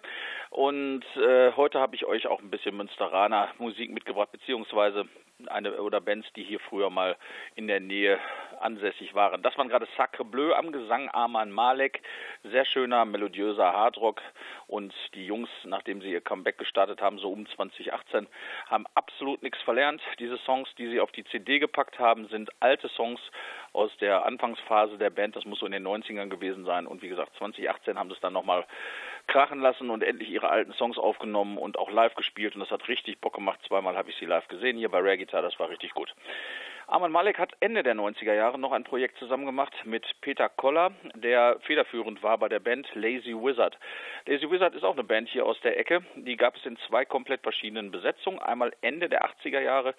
Und 0.50 1.06
äh, 1.18 1.52
heute 1.56 1.80
habe 1.80 1.96
ich 1.96 2.04
euch 2.06 2.26
auch 2.26 2.42
ein 2.42 2.50
bisschen 2.50 2.76
Münsteraner 2.76 3.50
Musik 3.60 3.92
mitgebracht, 3.92 4.32
beziehungsweise 4.32 5.06
eine 5.48 5.82
oder 5.82 6.02
Bands, 6.02 6.28
die 6.36 6.44
hier 6.44 6.60
früher 6.60 6.90
mal 6.90 7.16
in 7.56 7.68
der 7.68 7.80
Nähe 7.80 8.20
ansässig 8.60 9.14
waren. 9.16 9.42
Das 9.42 9.58
waren 9.58 9.70
gerade 9.70 9.88
Sacre 9.98 10.24
Bleu 10.24 10.54
am 10.54 10.72
Gesang 10.72 11.10
Arman 11.10 11.52
Malek, 11.52 12.02
sehr 12.44 12.66
schöner, 12.66 13.06
melodiöser 13.06 13.74
Hardrock. 13.74 14.22
Und 14.68 14.94
die 15.16 15.26
Jungs, 15.26 15.50
nachdem 15.64 16.02
sie 16.02 16.12
ihr 16.12 16.22
Comeback 16.22 16.58
gestartet 16.58 17.02
haben, 17.02 17.18
so 17.18 17.32
um 17.32 17.48
2018, 17.48 18.28
haben 18.68 18.86
absolut 18.94 19.42
nichts 19.44 19.62
verlernt. 19.62 20.02
Diese 20.20 20.38
Songs, 20.38 20.70
die 20.78 20.90
sie 20.90 21.00
auf 21.00 21.12
die 21.12 21.24
CD 21.26 21.60
gepackt 21.60 22.00
haben, 22.00 22.28
sind 22.28 22.50
alte 22.60 22.88
Songs 22.90 23.20
aus 23.74 23.92
der 23.98 24.26
Anfangsphase 24.26 24.98
der 24.98 25.10
Band. 25.10 25.36
Das 25.36 25.46
muss 25.46 25.60
so 25.60 25.66
in 25.66 25.72
den 25.72 25.88
90ern 25.88 26.30
gewesen 26.30 26.66
sein. 26.66 26.88
Und 26.88 27.02
wie 27.02 27.10
gesagt, 27.10 27.36
2018 27.38 27.98
haben 27.98 28.10
sie 28.10 28.16
es 28.16 28.22
dann 28.22 28.34
nochmal 28.34 28.66
krachen 29.28 29.60
lassen 29.60 29.90
und 29.90 30.04
endlich 30.04 30.30
ihre 30.30 30.50
alten 30.50 30.74
Songs 30.74 30.98
aufgenommen 30.98 31.58
und 31.58 31.78
auch 31.78 31.92
live 31.92 32.16
gespielt. 32.16 32.56
Und 32.56 32.62
das 32.62 32.72
hat 32.72 32.88
richtig 32.88 33.20
Bock 33.20 33.34
gemacht. 33.34 33.60
Zweimal 33.68 33.96
habe 33.96 34.10
ich 34.10 34.16
sie 34.18 34.26
live 34.26 34.48
gesehen 34.48 34.78
hier 34.78 34.90
bei 34.90 35.00
Rare 35.00 35.18
Guitar. 35.18 35.42
Das 35.42 35.60
war 35.60 35.70
richtig 35.70 35.94
gut. 35.94 36.14
Arman 36.92 37.14
Malek 37.14 37.40
hat 37.40 37.54
Ende 37.62 37.84
der 37.84 37.96
90er 37.96 38.34
Jahre 38.34 38.60
noch 38.60 38.74
ein 38.74 38.84
Projekt 38.84 39.18
zusammen 39.18 39.46
gemacht 39.46 39.74
mit 39.86 40.06
Peter 40.20 40.50
Koller, 40.50 40.92
der 41.16 41.58
federführend 41.62 42.22
war 42.22 42.38
bei 42.38 42.50
der 42.50 42.60
Band 42.60 42.86
Lazy 42.96 43.34
Wizard. 43.34 43.78
Lazy 44.26 44.52
Wizard 44.52 44.76
ist 44.76 44.84
auch 44.84 44.96
eine 44.96 45.06
Band 45.06 45.30
hier 45.30 45.46
aus 45.46 45.58
der 45.62 45.80
Ecke. 45.80 46.04
Die 46.16 46.36
gab 46.36 46.58
es 46.58 46.66
in 46.66 46.78
zwei 46.90 47.06
komplett 47.06 47.44
verschiedenen 47.44 47.92
Besetzungen. 47.92 48.40
Einmal 48.40 48.74
Ende 48.82 49.08
der 49.08 49.24
80er 49.24 49.62
Jahre 49.62 49.96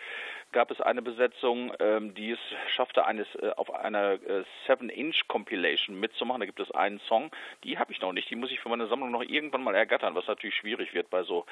gab 0.53 0.71
es 0.71 0.81
eine 0.81 1.03
Besetzung, 1.03 1.73
ähm, 1.81 2.15
die 2.15 2.33
es 2.33 2.39
schaffte, 2.69 3.05
eines, 3.05 3.27
äh, 3.37 3.51
auf 3.57 3.73
einer 3.75 4.13
äh, 4.13 4.45
7-Inch-Compilation 4.69 5.99
mitzumachen. 5.99 6.41
Da 6.41 6.47
gibt 6.47 6.61
es 6.61 6.71
einen 6.71 7.01
Song, 7.01 7.31
die 7.65 7.79
habe 7.79 7.93
ich 7.93 8.01
noch 8.01 8.13
nicht. 8.13 8.31
Die 8.31 8.37
muss 8.37 8.51
ich 8.51 8.61
für 8.61 8.69
meine 8.69 8.87
Sammlung 8.87 9.11
noch 9.11 9.23
irgendwann 9.23 9.65
mal 9.65 9.75
ergattern, 9.75 10.15
was 10.15 10.27
natürlich 10.27 10.55
schwierig 10.55 10.95
wird 10.95 11.11
bei 11.11 11.23
so 11.23 11.47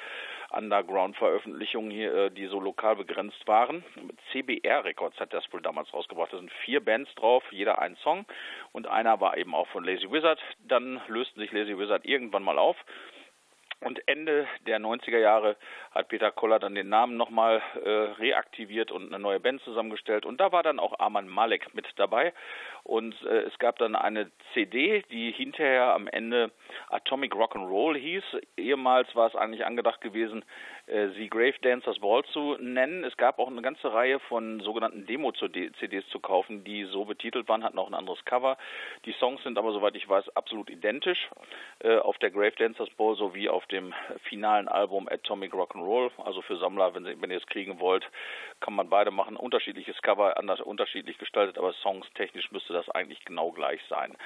Underground-Veröffentlichungen 0.51 1.91
hier, 1.91 2.13
äh, 2.13 2.31
die 2.31 2.47
so 2.47 2.59
lokal 2.59 2.95
begrenzt 2.95 3.47
waren. 3.47 3.83
CBR 4.31 4.85
Records 4.85 5.19
hat 5.19 5.33
das 5.33 5.51
wohl 5.51 5.61
damals 5.61 5.93
rausgebracht. 5.93 6.33
Da 6.33 6.37
sind 6.37 6.51
vier 6.63 6.83
Bands 6.83 7.13
drauf, 7.15 7.43
jeder 7.51 7.79
ein 7.79 7.95
Song 7.97 8.25
und 8.71 8.87
einer 8.87 9.19
war 9.19 9.37
eben 9.37 9.55
auch 9.55 9.67
von 9.67 9.83
Lazy 9.83 10.11
Wizard. 10.11 10.39
Dann 10.67 11.01
lösten 11.07 11.39
sich 11.39 11.51
Lazy 11.51 11.77
Wizard 11.77 12.05
irgendwann 12.05 12.43
mal 12.43 12.57
auf. 12.57 12.77
Und 13.81 14.07
Ende 14.07 14.47
der 14.67 14.79
90er 14.79 15.17
Jahre 15.17 15.57
hat 15.91 16.07
Peter 16.07 16.31
Koller 16.31 16.59
dann 16.59 16.75
den 16.75 16.89
Namen 16.89 17.17
nochmal 17.17 17.63
äh, 17.83 17.89
reaktiviert 17.89 18.91
und 18.91 19.07
eine 19.07 19.21
neue 19.21 19.39
Band 19.39 19.61
zusammengestellt. 19.63 20.23
Und 20.25 20.39
da 20.39 20.51
war 20.51 20.61
dann 20.61 20.79
auch 20.79 20.99
Arman 20.99 21.27
Malek 21.27 21.73
mit 21.73 21.87
dabei. 21.95 22.31
Und 22.83 23.15
äh, 23.23 23.41
es 23.41 23.57
gab 23.57 23.79
dann 23.79 23.95
eine 23.95 24.29
CD, 24.53 25.03
die 25.09 25.31
hinterher 25.31 25.93
am 25.95 26.07
Ende 26.07 26.51
Atomic 26.89 27.33
Rock'n'Roll 27.33 27.97
hieß. 27.97 28.23
Ehemals 28.55 29.15
war 29.15 29.27
es 29.27 29.35
eigentlich 29.35 29.65
angedacht 29.65 30.01
gewesen, 30.01 30.45
sie 31.15 31.29
Grave 31.29 31.55
Dancers 31.61 31.99
Ball 31.99 32.23
zu 32.25 32.57
nennen. 32.59 33.03
Es 33.03 33.15
gab 33.15 33.39
auch 33.39 33.47
eine 33.47 33.61
ganze 33.61 33.93
Reihe 33.93 34.19
von 34.19 34.59
sogenannten 34.59 35.05
Demo-CDs 35.05 36.07
zu 36.09 36.19
kaufen, 36.19 36.63
die 36.63 36.83
so 36.85 37.05
betitelt 37.05 37.47
waren, 37.47 37.63
hatten 37.63 37.79
auch 37.79 37.87
ein 37.87 37.93
anderes 37.93 38.23
Cover. 38.25 38.57
Die 39.05 39.13
Songs 39.13 39.41
sind 39.43 39.57
aber, 39.57 39.71
soweit 39.71 39.95
ich 39.95 40.07
weiß, 40.07 40.35
absolut 40.35 40.69
identisch 40.69 41.29
äh, 41.79 41.97
auf 41.97 42.17
der 42.17 42.31
Grave 42.31 42.51
Dancers 42.57 42.89
Ball 42.91 43.15
sowie 43.15 43.47
auf 43.47 43.65
dem 43.67 43.93
finalen 44.23 44.67
Album 44.67 45.07
Atomic 45.09 45.53
Rock'n'Roll. 45.53 46.11
Also 46.23 46.41
für 46.41 46.57
Sammler, 46.57 46.93
wenn, 46.93 47.05
wenn 47.21 47.31
ihr 47.31 47.37
es 47.37 47.47
kriegen 47.47 47.79
wollt, 47.79 48.05
kann 48.59 48.73
man 48.73 48.89
beide 48.89 49.11
machen. 49.11 49.37
Unterschiedliches 49.37 50.01
Cover, 50.01 50.37
anders, 50.37 50.59
unterschiedlich 50.59 51.17
gestaltet, 51.17 51.57
aber 51.57 51.73
songstechnisch 51.73 52.51
müsste 52.51 52.73
das 52.73 52.89
eigentlich 52.89 53.23
genau 53.23 53.51
gleich 53.51 53.81
sein. 53.89 54.17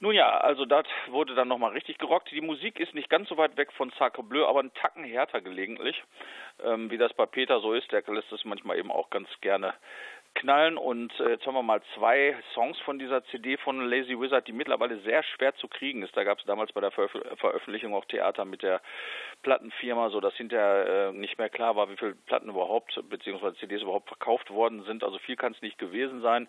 Nun 0.00 0.14
ja, 0.14 0.38
also 0.38 0.66
das 0.66 0.86
wurde 1.08 1.34
dann 1.34 1.48
nochmal 1.48 1.72
richtig 1.72 1.98
gerockt. 1.98 2.30
Die 2.30 2.40
Musik 2.40 2.78
ist 2.78 2.94
nicht 2.94 3.08
ganz 3.08 3.28
so 3.28 3.36
weit 3.36 3.56
weg 3.56 3.72
von 3.72 3.90
Sacre 3.98 4.22
Bleu, 4.22 4.46
aber 4.46 4.60
einen 4.60 4.74
Tacken 4.74 5.04
härter 5.04 5.40
gelegentlich. 5.40 6.02
Ähm, 6.62 6.90
wie 6.90 6.98
das 6.98 7.14
bei 7.14 7.26
Peter 7.26 7.60
so 7.60 7.72
ist, 7.72 7.90
der 7.92 8.02
lässt 8.06 8.30
es 8.32 8.44
manchmal 8.44 8.78
eben 8.78 8.90
auch 8.90 9.08
ganz 9.10 9.28
gerne 9.40 9.74
knallen. 10.36 10.76
Und 10.76 11.18
äh, 11.18 11.30
jetzt 11.30 11.46
haben 11.46 11.54
wir 11.54 11.62
mal 11.62 11.82
zwei 11.94 12.36
Songs 12.54 12.78
von 12.80 12.98
dieser 12.98 13.24
CD 13.26 13.56
von 13.56 13.88
Lazy 13.88 14.20
Wizard, 14.20 14.46
die 14.46 14.52
mittlerweile 14.52 14.98
sehr 15.00 15.22
schwer 15.22 15.54
zu 15.56 15.66
kriegen 15.66 16.02
ist. 16.02 16.16
Da 16.16 16.24
gab 16.24 16.38
es 16.38 16.44
damals 16.44 16.72
bei 16.72 16.80
der 16.80 16.90
Ver 16.90 17.08
Veröffentlichung 17.08 17.94
auch 17.94 18.04
Theater 18.04 18.44
mit 18.44 18.62
der 18.62 18.80
Plattenfirma, 19.42 20.10
so 20.10 20.20
dass 20.20 20.34
hinterher 20.34 21.08
äh, 21.08 21.12
nicht 21.12 21.38
mehr 21.38 21.48
klar 21.48 21.74
war, 21.74 21.90
wie 21.90 21.96
viele 21.96 22.14
Platten 22.14 22.50
überhaupt, 22.50 23.00
beziehungsweise 23.08 23.56
CDs 23.56 23.82
überhaupt 23.82 24.08
verkauft 24.08 24.50
worden 24.50 24.84
sind. 24.84 25.02
Also 25.02 25.18
viel 25.18 25.36
kann 25.36 25.52
es 25.52 25.62
nicht 25.62 25.78
gewesen 25.78 26.20
sein. 26.20 26.48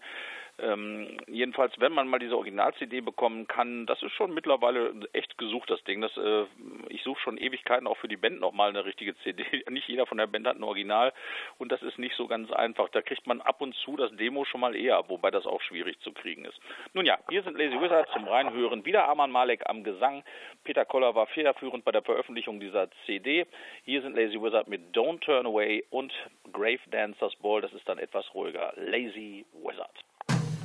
Ähm, 0.59 1.17
jedenfalls, 1.27 1.79
wenn 1.79 1.91
man 1.91 2.07
mal 2.07 2.17
diese 2.17 2.35
Original-CD 2.35 3.01
bekommen 3.01 3.47
kann, 3.47 3.85
das 3.85 4.01
ist 4.01 4.13
schon 4.13 4.33
mittlerweile 4.33 4.91
echt 5.13 5.37
gesucht, 5.37 5.69
das 5.69 5.83
Ding. 5.83 6.01
Das, 6.01 6.15
äh, 6.17 6.45
ich 6.89 7.03
suche 7.03 7.21
schon 7.21 7.37
Ewigkeiten 7.37 7.85
auch 7.85 7.97
für 7.97 8.07
die 8.07 8.17
Band 8.17 8.39
nochmal 8.39 8.69
eine 8.69 8.83
richtige 8.83 9.15
CD. 9.19 9.43
Nicht 9.69 9.87
jeder 9.87 10.07
von 10.07 10.17
der 10.17 10.25
Band 10.25 10.47
hat 10.47 10.57
ein 10.57 10.63
Original 10.63 11.13
und 11.59 11.71
das 11.71 11.83
ist 11.83 11.99
nicht 11.99 12.15
so 12.15 12.27
ganz 12.27 12.51
einfach. 12.51 12.89
Da 12.89 13.01
kriegt 13.01 13.27
man 13.27 13.41
ab 13.41 13.61
und 13.61 13.75
zu 13.75 13.97
das 13.97 14.11
Demo 14.15 14.45
schon 14.45 14.61
mal 14.61 14.75
eher, 14.75 15.07
wobei 15.09 15.29
das 15.29 15.45
auch 15.45 15.61
schwierig 15.61 15.99
zu 15.99 16.11
kriegen 16.11 16.45
ist. 16.45 16.59
Nun 16.93 17.05
ja, 17.05 17.19
hier 17.29 17.43
sind 17.43 17.57
Lazy 17.57 17.79
Wizard 17.79 18.09
zum 18.11 18.27
Reinhören. 18.27 18.83
Wieder 18.83 19.07
Arman 19.07 19.31
Malek 19.31 19.69
am 19.69 19.83
Gesang. 19.83 20.23
Peter 20.63 20.85
Koller 20.85 21.13
war 21.13 21.27
federführend 21.27 21.85
bei 21.85 21.91
der 21.91 22.01
Veröffentlichung 22.01 22.59
dieser 22.59 22.89
CD. 23.05 23.45
Hier 23.83 24.01
sind 24.01 24.15
Lazy 24.15 24.41
Wizard 24.41 24.67
mit 24.67 24.95
Don't 24.95 25.19
Turn 25.19 25.45
Away 25.45 25.85
und 25.91 26.11
Grave 26.51 26.79
Dancers 26.89 27.35
Ball. 27.35 27.61
Das 27.61 27.73
ist 27.73 27.87
dann 27.87 27.99
etwas 27.99 28.33
ruhiger. 28.33 28.73
Lazy 28.75 29.45
Wizard. 29.53 30.03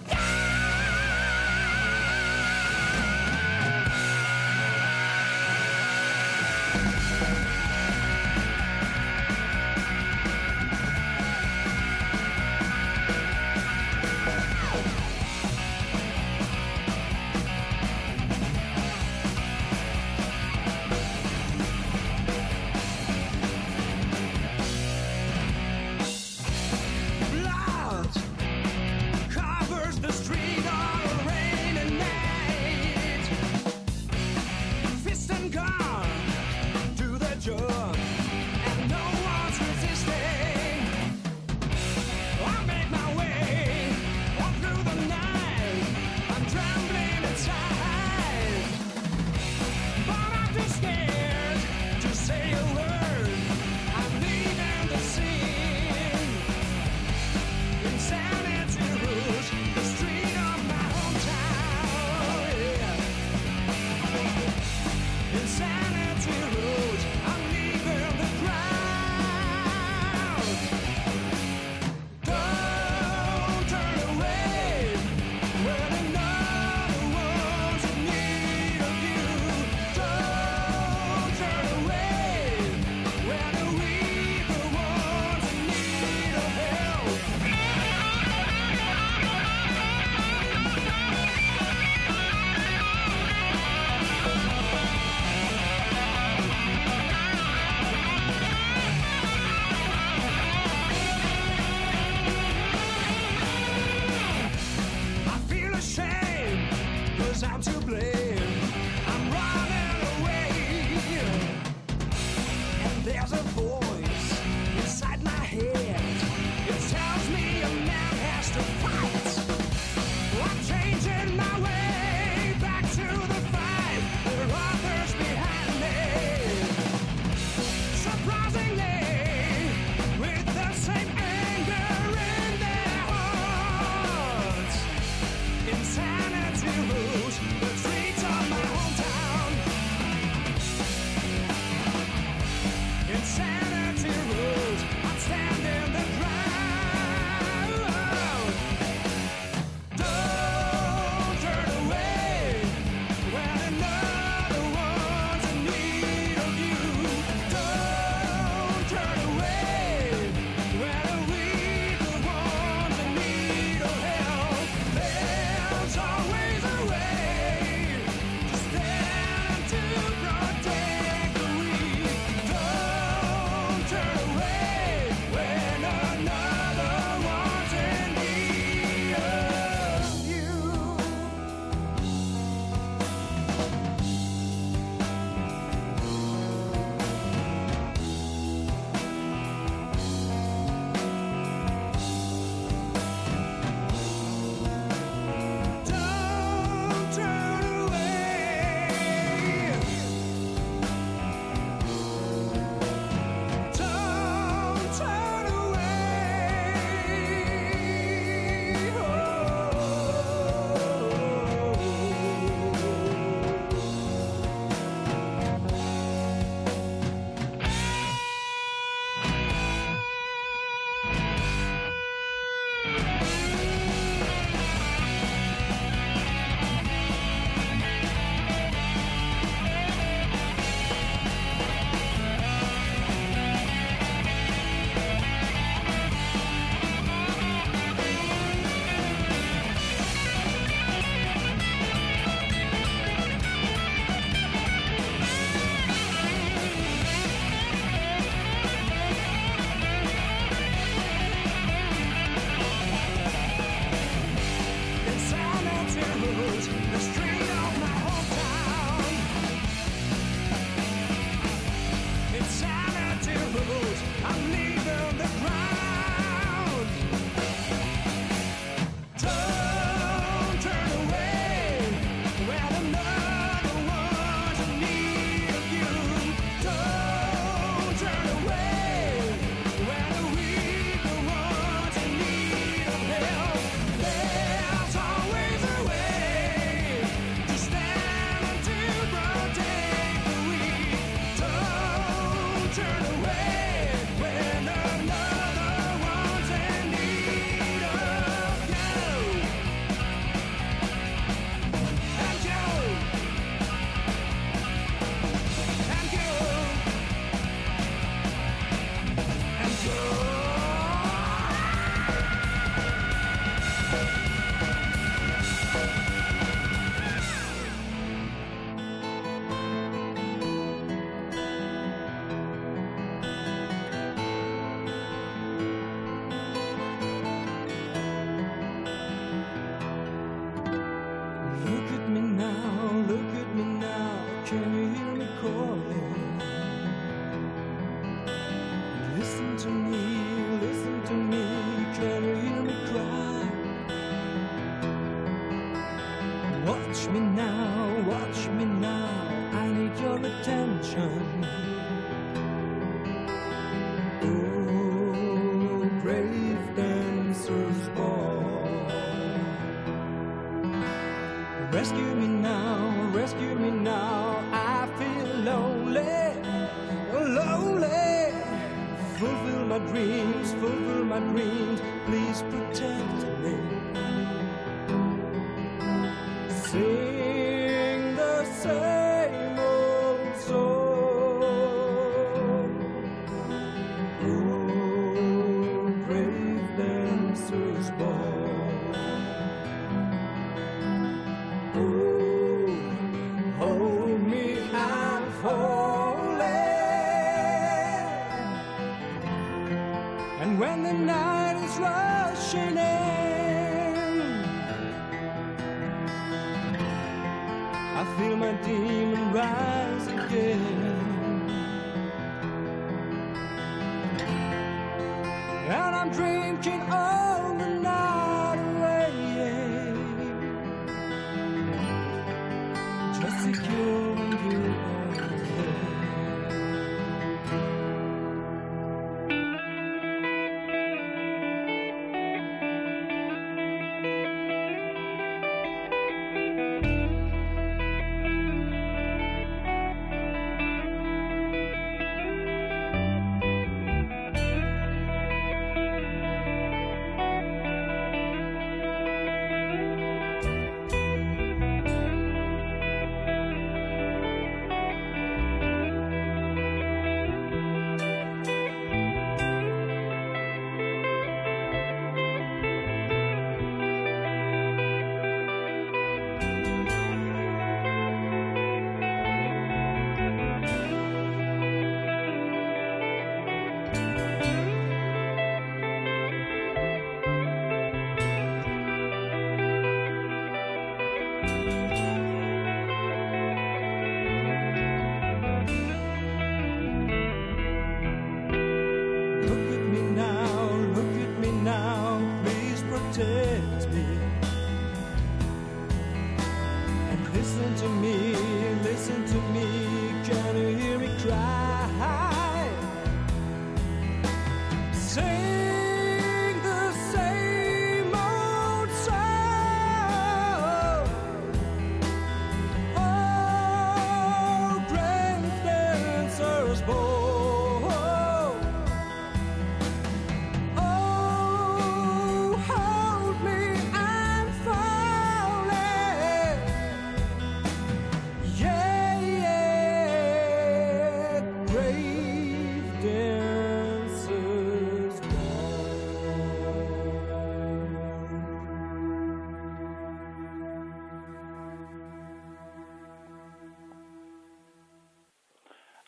The 0.09 0.42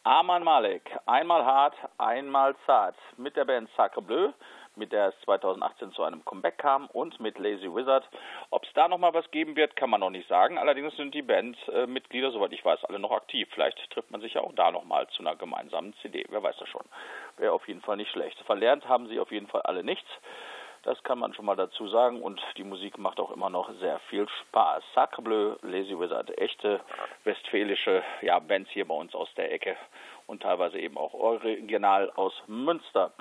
Arman 0.06 0.44
Malek, 0.44 0.98
einmal 1.06 1.46
hart, 1.46 1.74
einmal 1.96 2.54
zart, 2.66 2.94
mit 3.16 3.36
der 3.36 3.46
Band 3.46 3.70
Sacre 3.74 4.02
Bleu, 4.02 4.32
mit 4.76 4.92
der 4.92 5.08
es 5.08 5.14
2018 5.24 5.92
zu 5.92 6.02
einem 6.02 6.22
Comeback 6.26 6.58
kam 6.58 6.88
und 6.88 7.20
mit 7.20 7.38
Lazy 7.38 7.74
Wizard. 7.74 8.06
Ob 8.50 8.64
es 8.64 8.72
da 8.74 8.86
nochmal 8.86 9.14
was 9.14 9.30
geben 9.30 9.56
wird, 9.56 9.76
kann 9.76 9.88
man 9.88 10.00
noch 10.00 10.10
nicht 10.10 10.28
sagen. 10.28 10.58
Allerdings 10.58 10.94
sind 10.96 11.14
die 11.14 11.22
Bandmitglieder, 11.22 12.32
soweit 12.32 12.52
ich 12.52 12.62
weiß, 12.62 12.84
alle 12.84 12.98
noch 12.98 13.12
aktiv. 13.12 13.48
Vielleicht 13.54 13.78
trifft 13.92 14.10
man 14.10 14.20
sich 14.20 14.34
ja 14.34 14.42
auch 14.42 14.52
da 14.52 14.70
nochmal 14.70 15.08
zu 15.08 15.22
einer 15.22 15.36
gemeinsamen 15.36 15.94
CD. 16.02 16.26
Wer 16.28 16.42
weiß 16.42 16.58
das 16.58 16.68
schon. 16.68 16.84
Wäre 17.38 17.52
auf 17.52 17.66
jeden 17.66 17.80
Fall 17.80 17.96
nicht 17.96 18.10
schlecht. 18.10 18.38
Verlernt 18.40 18.86
haben 18.86 19.08
sie 19.08 19.18
auf 19.18 19.32
jeden 19.32 19.46
Fall 19.46 19.62
alle 19.62 19.82
nichts. 19.82 20.10
Das 20.84 21.02
kann 21.02 21.18
man 21.18 21.32
schon 21.32 21.46
mal 21.46 21.56
dazu 21.56 21.88
sagen 21.88 22.20
und 22.20 22.42
die 22.58 22.62
Musik 22.64 22.98
macht 22.98 23.18
auch 23.18 23.30
immer 23.30 23.48
noch 23.48 23.70
sehr 23.80 23.98
viel 24.10 24.28
Spaß. 24.28 24.84
Sacre 24.94 25.22
Bleu, 25.22 25.56
Lazy 25.62 25.98
Wizard, 25.98 26.36
echte 26.38 26.80
westfälische 27.24 28.02
ja, 28.20 28.38
Bands 28.38 28.70
hier 28.70 28.86
bei 28.86 28.94
uns 28.94 29.14
aus 29.14 29.32
der 29.34 29.50
Ecke 29.50 29.76
und 30.26 30.42
teilweise 30.42 30.78
eben 30.78 30.98
auch 30.98 31.14
original 31.14 32.10
aus 32.16 32.34
Münster. 32.46 33.12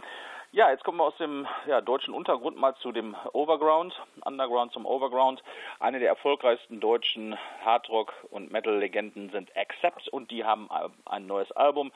Ja, 0.51 0.69
jetzt 0.69 0.83
kommen 0.83 0.99
wir 0.99 1.05
aus 1.05 1.17
dem 1.17 1.47
ja, 1.65 1.81
deutschen 1.81 2.13
Untergrund 2.13 2.57
mal 2.57 2.75
zu 2.75 2.91
dem 2.91 3.15
Overground, 3.31 3.99
Underground 4.23 4.73
zum 4.73 4.85
Overground. 4.85 5.41
Eine 5.79 5.99
der 5.99 6.09
erfolgreichsten 6.09 6.81
deutschen 6.81 7.35
Hardrock- 7.65 8.13
und 8.29 8.51
Metal-Legenden 8.51 9.31
sind 9.31 9.55
Accept 9.57 10.09
und 10.09 10.29
die 10.29 10.43
haben 10.43 10.69
ein 11.05 11.25
neues 11.25 11.51
Album 11.53 11.91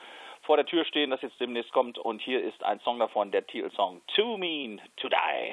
vor 0.48 0.56
der 0.56 0.64
Tür 0.64 0.86
stehen, 0.86 1.10
das 1.10 1.20
jetzt 1.20 1.38
demnächst 1.40 1.70
kommt. 1.72 1.98
Und 1.98 2.22
hier 2.22 2.42
ist 2.42 2.64
ein 2.64 2.80
Song 2.80 2.98
davon, 2.98 3.30
der 3.30 3.46
Titelsong 3.46 4.00
Too 4.16 4.38
Mean 4.38 4.80
to 4.96 5.10
Die. 5.10 5.52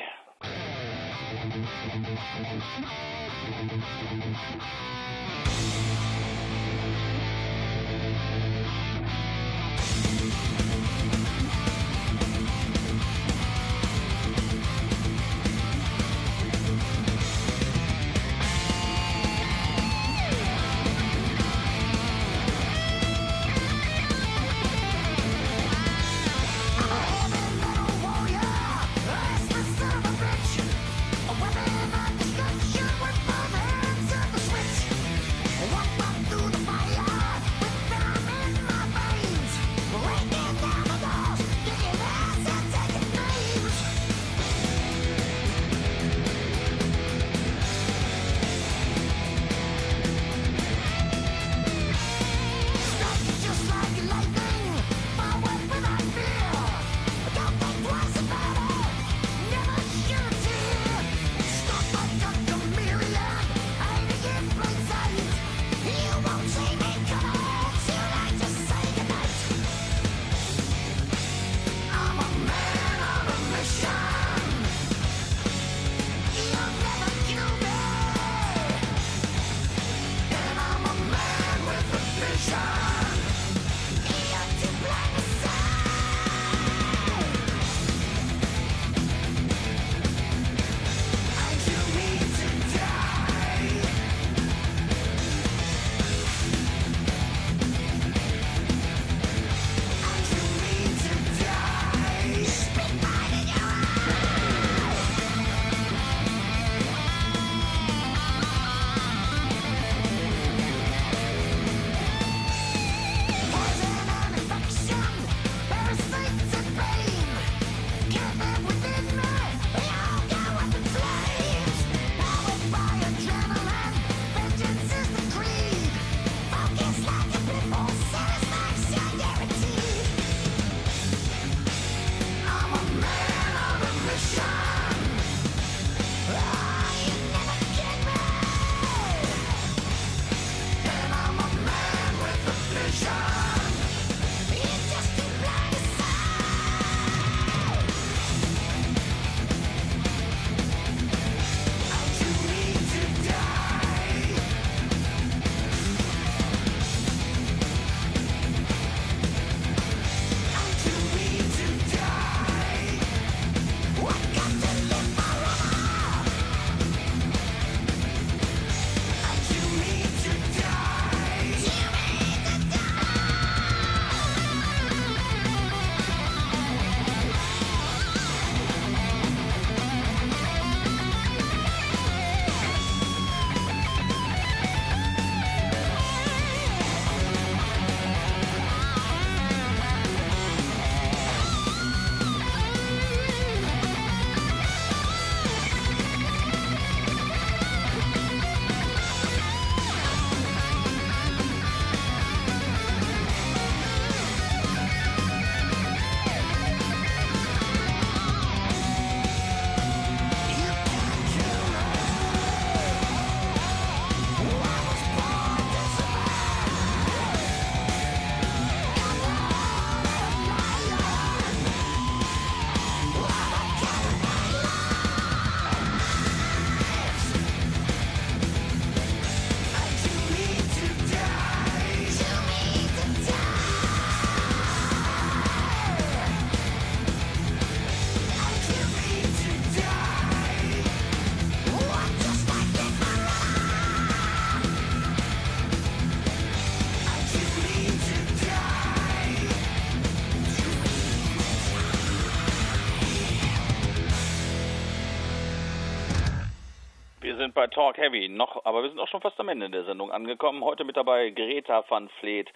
Talk 257.95 257.97
Heavy 257.97 258.27
noch, 258.29 258.65
aber 258.65 258.83
wir 258.83 258.89
sind 258.89 258.99
auch 258.99 259.07
schon 259.07 259.21
fast 259.21 259.39
am 259.39 259.49
Ende 259.49 259.69
der 259.69 259.85
Sendung 259.85 260.11
angekommen. 260.11 260.63
Heute 260.63 260.83
mit 260.83 260.97
dabei 260.97 261.29
Greta 261.29 261.83
van 261.87 262.09
Fleet, 262.19 262.51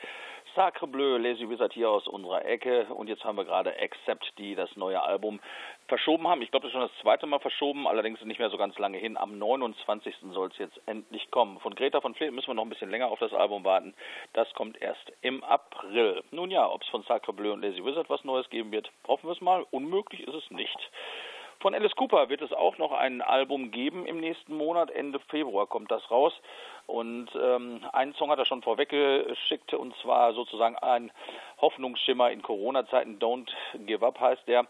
Sacre 0.56 0.88
Bleu, 0.88 1.18
Lazy 1.18 1.50
Wizard 1.50 1.74
hier 1.74 1.90
aus 1.90 2.08
unserer 2.08 2.46
Ecke 2.46 2.86
und 2.94 3.08
jetzt 3.08 3.24
haben 3.24 3.38
wir 3.38 3.46
gerade 3.46 3.74
Accept, 3.80 4.34
die 4.38 4.56
das 4.56 4.76
neue 4.76 5.02
Album 5.02 5.40
verschoben 5.88 6.28
haben. 6.28 6.42
Ich 6.42 6.52
glaube, 6.52 6.68
das 6.68 6.74
ist 6.74 6.80
schon 6.80 6.90
das 6.90 7.02
zweite 7.02 7.26
Mal 7.26 7.40
verschoben, 7.40 7.88
allerdings 7.88 8.22
nicht 8.24 8.40
mehr 8.40 8.50
so 8.50 8.58
ganz 8.58 8.78
lange 8.80 8.98
hin. 8.98 9.18
Am 9.18 9.38
29. 9.38 10.16
soll 10.32 10.50
es 10.50 10.58
jetzt 10.58 10.80
endlich 10.88 11.32
kommen. 11.32 11.60
Von 11.60 11.76
Greta 11.76 12.02
von 12.02 12.16
Fleet 12.16 12.34
müssen 12.34 12.48
wir 12.48 12.56
noch 12.56 12.64
ein 12.64 12.70
bisschen 12.70 12.92
länger 12.92 13.08
auf 13.08 13.20
das 13.20 13.34
Album 13.34 13.64
warten. 13.64 13.94
Das 14.34 14.52
kommt 14.54 14.82
erst 14.82 15.12
im 15.22 15.44
April. 15.44 16.24
Nun 16.32 16.52
ja, 16.52 16.70
ob 16.70 16.82
es 16.82 16.90
von 16.90 17.04
Sacre 17.04 17.34
Bleu 17.34 17.54
und 17.54 17.62
Lazy 17.62 17.84
Wizard 17.84 18.10
was 18.10 18.24
Neues 18.24 18.50
geben 18.50 18.72
wird, 18.72 18.92
hoffen 19.08 19.28
wir 19.28 19.34
es 19.34 19.42
mal. 19.42 19.66
Unmöglich 19.72 20.28
ist 20.28 20.36
es 20.36 20.52
nicht. 20.52 20.92
Von 21.62 21.76
Alice 21.76 21.96
Cooper 21.96 22.30
wird 22.30 22.42
es 22.42 22.54
auch 22.54 22.78
noch 22.78 22.94
ein 22.94 23.22
Album 23.22 23.72
geben 23.72 24.06
im 24.06 24.22
nächsten 24.22 24.56
Monat. 24.56 24.92
Ende 24.92 25.20
Februar 25.20 25.68
kommt 25.68 25.92
das 25.92 26.10
raus. 26.10 26.34
Und 26.90 27.30
ähm, 27.40 27.82
einen 27.94 28.16
Song 28.16 28.32
hat 28.32 28.40
er 28.40 28.46
schon 28.46 28.64
vorweggeschickt, 28.64 29.76
und 29.76 29.96
zwar 29.98 30.34
sozusagen 30.34 30.76
ein 30.76 31.12
Hoffnungsschimmer 31.62 32.32
in 32.32 32.42
Corona-Zeiten. 32.42 33.20
Don't 33.20 33.50
Give 33.86 34.04
Up 34.06 34.20
heißt 34.20 34.48
der. 34.48 34.66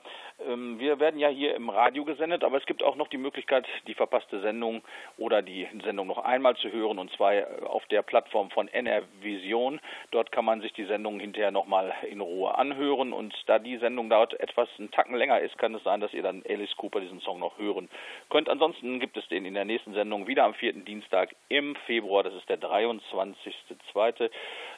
Ähm, 0.45 0.79
wir 0.79 0.99
werden 0.99 1.17
ja 1.19 1.29
hier 1.29 1.55
im 1.55 1.69
Radio 1.69 2.03
gesendet, 2.03 2.43
aber 2.43 2.57
es 2.57 2.65
gibt 2.65 2.83
auch 2.83 2.97
noch 2.97 3.07
die 3.07 3.17
Möglichkeit, 3.17 3.65
die 3.87 3.93
verpasste 3.93 4.41
Sendung 4.41 4.81
oder 5.17 5.41
die 5.41 5.67
Sendung 5.83 6.07
noch 6.07 6.17
einmal 6.17 6.57
zu 6.57 6.69
hören, 6.69 6.99
und 6.99 7.09
zwar 7.13 7.31
auf 7.65 7.85
der 7.85 8.01
Plattform 8.01 8.49
von 8.49 8.67
NR 8.67 9.03
Vision. 9.21 9.79
Dort 10.11 10.33
kann 10.33 10.43
man 10.43 10.59
sich 10.59 10.73
die 10.73 10.85
Sendung 10.85 11.21
hinterher 11.21 11.51
nochmal 11.51 11.93
in 12.09 12.19
Ruhe 12.19 12.57
anhören. 12.57 13.13
Und 13.13 13.33
da 13.45 13.59
die 13.59 13.77
Sendung 13.77 14.09
dort 14.09 14.37
etwas 14.41 14.67
einen 14.77 14.91
Tacken 14.91 15.15
länger 15.15 15.39
ist, 15.39 15.57
kann 15.57 15.73
es 15.73 15.83
sein, 15.83 16.01
dass 16.01 16.13
ihr 16.13 16.23
dann 16.23 16.43
Alice 16.49 16.75
Cooper 16.75 16.99
diesen 16.99 17.21
Song 17.21 17.39
noch 17.39 17.57
hören 17.57 17.87
könnt. 18.29 18.49
Ansonsten 18.49 18.99
gibt 18.99 19.15
es 19.15 19.27
den 19.29 19.45
in 19.45 19.53
der 19.53 19.65
nächsten 19.65 19.93
Sendung 19.93 20.27
wieder 20.27 20.43
am 20.43 20.53
vierten 20.53 20.83
Dienstag 20.83 21.33
im 21.47 21.75
Februar 21.85 22.08
Februar, 22.09 22.23
das 22.23 22.33
ist 22.33 22.49
der 22.49 22.59
23.2. 22.59 24.31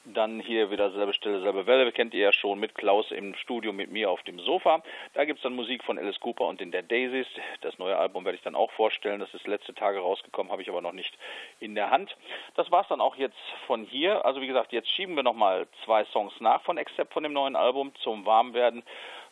Dann 0.03 0.41
hier 0.41 0.69
wieder 0.69 0.91
selbe 0.91 1.13
Stelle, 1.13 1.39
selbe 1.39 1.65
Welle, 1.65 1.89
kennt 1.93 2.13
ihr 2.13 2.19
ja 2.19 2.33
schon, 2.33 2.59
mit 2.59 2.75
Klaus 2.75 3.09
im 3.09 3.35
Studio, 3.35 3.71
mit 3.71 3.89
mir 3.89 4.11
auf 4.11 4.21
dem 4.23 4.37
Sofa. 4.39 4.83
Da 5.13 5.23
gibt 5.23 5.39
es 5.39 5.43
dann 5.43 5.55
Musik 5.55 5.81
von 5.85 5.97
Alice 5.97 6.19
Cooper 6.19 6.45
und 6.45 6.59
den 6.59 6.71
der 6.71 6.81
Daisies. 6.81 7.27
Das 7.61 7.79
neue 7.79 7.97
Album 7.97 8.25
werde 8.25 8.35
ich 8.35 8.43
dann 8.43 8.55
auch 8.55 8.69
vorstellen. 8.71 9.21
Das 9.21 9.33
ist 9.33 9.47
letzte 9.47 9.73
Tage 9.73 9.99
rausgekommen, 9.99 10.51
habe 10.51 10.61
ich 10.61 10.69
aber 10.69 10.81
noch 10.81 10.91
nicht 10.91 11.17
in 11.61 11.73
der 11.73 11.89
Hand. 11.89 12.17
Das 12.55 12.69
war 12.69 12.81
es 12.81 12.89
dann 12.89 12.99
auch 12.99 13.15
jetzt 13.15 13.39
von 13.65 13.85
hier. 13.85 14.25
Also 14.25 14.41
wie 14.41 14.47
gesagt, 14.47 14.73
jetzt 14.73 14.89
schieben 14.89 15.15
wir 15.15 15.23
nochmal 15.23 15.67
zwei 15.85 16.03
Songs 16.05 16.33
nach 16.41 16.61
von 16.63 16.77
Except 16.77 17.13
von 17.13 17.23
dem 17.23 17.31
neuen 17.31 17.55
Album 17.55 17.93
zum 18.03 18.25
Warmwerden. 18.25 18.83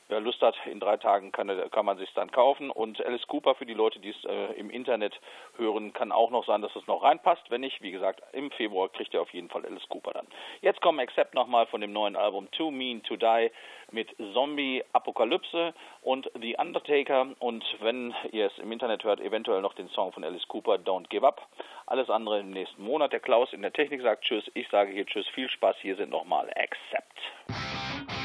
Wer 0.10 0.22
Lust 0.22 0.42
hat, 0.42 0.56
in 0.66 0.80
drei 0.80 0.98
Tagen 0.98 1.32
kann, 1.32 1.52
kann 1.70 1.86
man 1.86 2.00
sich 2.00 2.12
dann 2.16 2.32
kaufen. 2.32 2.72
Und 2.72 3.00
Alice 3.06 3.28
Cooper 3.28 3.54
für 3.54 3.68
die 3.68 3.76
Leute, 3.76 4.00
die 4.00 4.10
es 4.10 4.26
äh, 4.26 4.54
im 4.54 4.72
Internet 4.72 5.14
hören, 5.56 5.94
kann 5.94 6.12
auch 6.12 6.32
noch 6.32 6.48
sein, 6.48 6.64
dass 6.64 6.76
es 6.76 6.88
noch 6.88 7.04
reinpasst. 7.04 7.52
Wenn 7.52 7.62
nicht, 7.62 7.80
wie 7.84 7.92
gesagt, 7.92 8.24
im 8.34 8.50
Februar 8.50 8.90
kriegt 8.90 9.14
ihr 9.14 9.22
auf 9.22 9.30
jeden 9.30 9.50
Fall 9.50 9.64
Alice 9.68 9.88
Cooper 9.88 10.14
dann. 10.14 10.26
Jetzt 10.62 10.82
kommen 10.82 11.00
Accept 11.00 11.36
nochmal 11.36 11.68
von 11.68 11.80
dem 11.80 11.94
neuen 11.94 12.16
Album 12.16 12.50
Too 12.50 12.72
Mean 12.72 13.04
to 13.04 13.18
Die 13.18 13.52
mit 13.92 14.10
Zombie 14.34 14.84
Apokalypse 14.94 15.76
und 16.02 16.30
The 16.42 16.56
Undertaker. 16.58 17.28
Und 17.38 17.64
wenn 17.80 18.16
ihr 18.32 18.48
es 18.48 18.58
im 18.58 18.72
Internet 18.72 19.04
hört, 19.04 19.20
eventuell 19.20 19.62
noch 19.62 19.76
den 19.76 19.90
Song 19.90 20.12
von 20.12 20.24
Alice 20.24 20.48
Cooper, 20.48 20.76
Don't 20.76 21.08
Give 21.10 21.26
Up. 21.26 21.48
Alles 21.86 22.10
andere 22.10 22.40
im 22.40 22.50
nächsten 22.50 22.84
Monat. 22.84 23.14
Der 23.14 23.20
Klaus 23.20 23.54
in 23.54 23.62
der 23.62 23.74
Technik 23.74 24.02
sagt 24.02 24.24
Tschüss. 24.24 24.50
Ich 24.56 24.68
sage 24.70 24.92
hier 24.92 25.06
Tschüss. 25.06 25.28
Viel 25.30 25.50
Spaß. 25.52 25.76
Hier 25.82 25.96
sind 25.98 26.10
nochmal 26.10 26.50
Accept. 26.56 28.19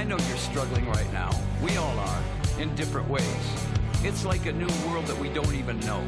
I 0.00 0.04
know 0.04 0.16
you're 0.28 0.38
struggling 0.38 0.88
right 0.88 1.12
now. 1.12 1.30
We 1.62 1.76
all 1.76 1.98
are, 1.98 2.22
in 2.58 2.74
different 2.74 3.06
ways. 3.06 3.22
It's 4.02 4.24
like 4.24 4.46
a 4.46 4.52
new 4.52 4.70
world 4.88 5.04
that 5.08 5.18
we 5.18 5.28
don't 5.28 5.54
even 5.54 5.78
know. 5.80 6.02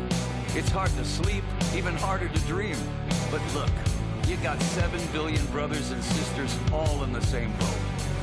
It's 0.57 0.71
hard 0.71 0.89
to 0.93 1.05
sleep, 1.05 1.45
even 1.75 1.95
harder 1.97 2.27
to 2.27 2.41
dream. 2.47 2.79
But 3.31 3.43
look, 3.53 3.69
you 4.27 4.37
got 4.37 4.59
seven 4.63 4.99
billion 5.13 5.45
brothers 5.49 5.91
and 5.91 6.03
sisters 6.03 6.59
all 6.73 7.05
in 7.05 7.13
the 7.13 7.21
same 7.21 7.53
boat. 7.59 7.77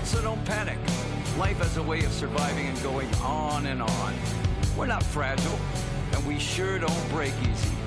So 0.06 0.20
don't 0.24 0.44
panic. 0.44 0.80
Life 1.38 1.60
has 1.60 1.78
a 1.78 1.84
way 1.84 2.04
of 2.04 2.12
surviving 2.14 2.66
and 2.66 2.82
going 2.82 3.14
on 3.18 3.68
and 3.68 3.84
on. 3.84 4.14
We're 4.76 4.88
not 4.88 5.04
fragile, 5.04 5.60
and 6.14 6.26
we 6.26 6.40
sure 6.40 6.80
don't 6.80 7.10
break 7.12 7.34
easy. 7.44 7.79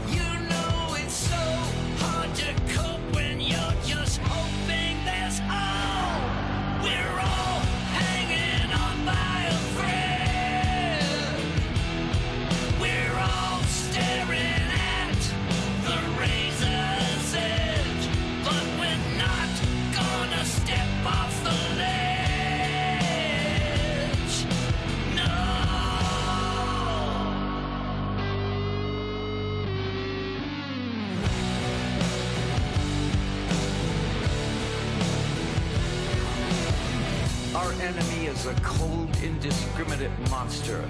Our 37.63 37.73
enemy 37.75 38.27
is 38.27 38.45
a 38.47 38.55
cold, 38.55 39.09
indiscriminate 39.23 40.11
monster. 40.29 40.85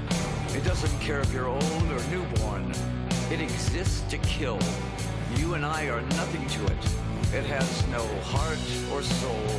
It 0.54 0.64
doesn't 0.64 0.98
care 1.00 1.20
if 1.20 1.30
you're 1.30 1.46
old 1.46 1.62
or 1.62 2.02
newborn. 2.10 2.72
It 3.30 3.42
exists 3.42 4.00
to 4.08 4.16
kill. 4.16 4.58
You 5.36 5.52
and 5.52 5.66
I 5.66 5.88
are 5.88 6.00
nothing 6.00 6.46
to 6.46 6.64
it. 6.72 6.84
It 7.34 7.44
has 7.44 7.86
no 7.88 8.02
heart 8.22 8.58
or 8.90 9.02
soul 9.02 9.50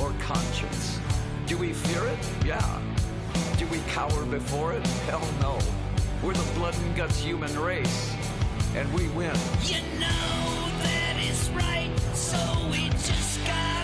or 0.00 0.12
conscience. 0.20 1.00
Do 1.48 1.58
we 1.58 1.72
fear 1.72 2.06
it? 2.06 2.18
Yeah. 2.44 2.80
Do 3.58 3.66
we 3.66 3.80
cower 3.88 4.24
before 4.24 4.72
it? 4.72 4.86
Hell 5.08 5.26
no. 5.40 5.58
We're 6.22 6.34
the 6.34 6.54
blood 6.54 6.76
and 6.76 6.94
guts 6.94 7.18
human 7.18 7.58
race. 7.58 8.14
And 8.76 8.86
we 8.94 9.08
win. 9.08 9.34
You 9.64 9.82
know 9.98 10.70
that 10.84 11.16
is 11.28 11.50
right, 11.50 11.90
so 12.14 12.38
we 12.70 12.88
just 12.90 13.44
gotta 13.44 13.75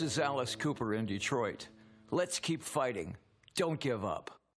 This 0.00 0.12
is 0.12 0.18
Alice 0.18 0.56
Cooper 0.56 0.94
in 0.94 1.04
Detroit. 1.04 1.68
Let's 2.10 2.38
keep 2.38 2.62
fighting. 2.62 3.16
Don't 3.54 3.78
give 3.78 4.02
up. 4.02 4.39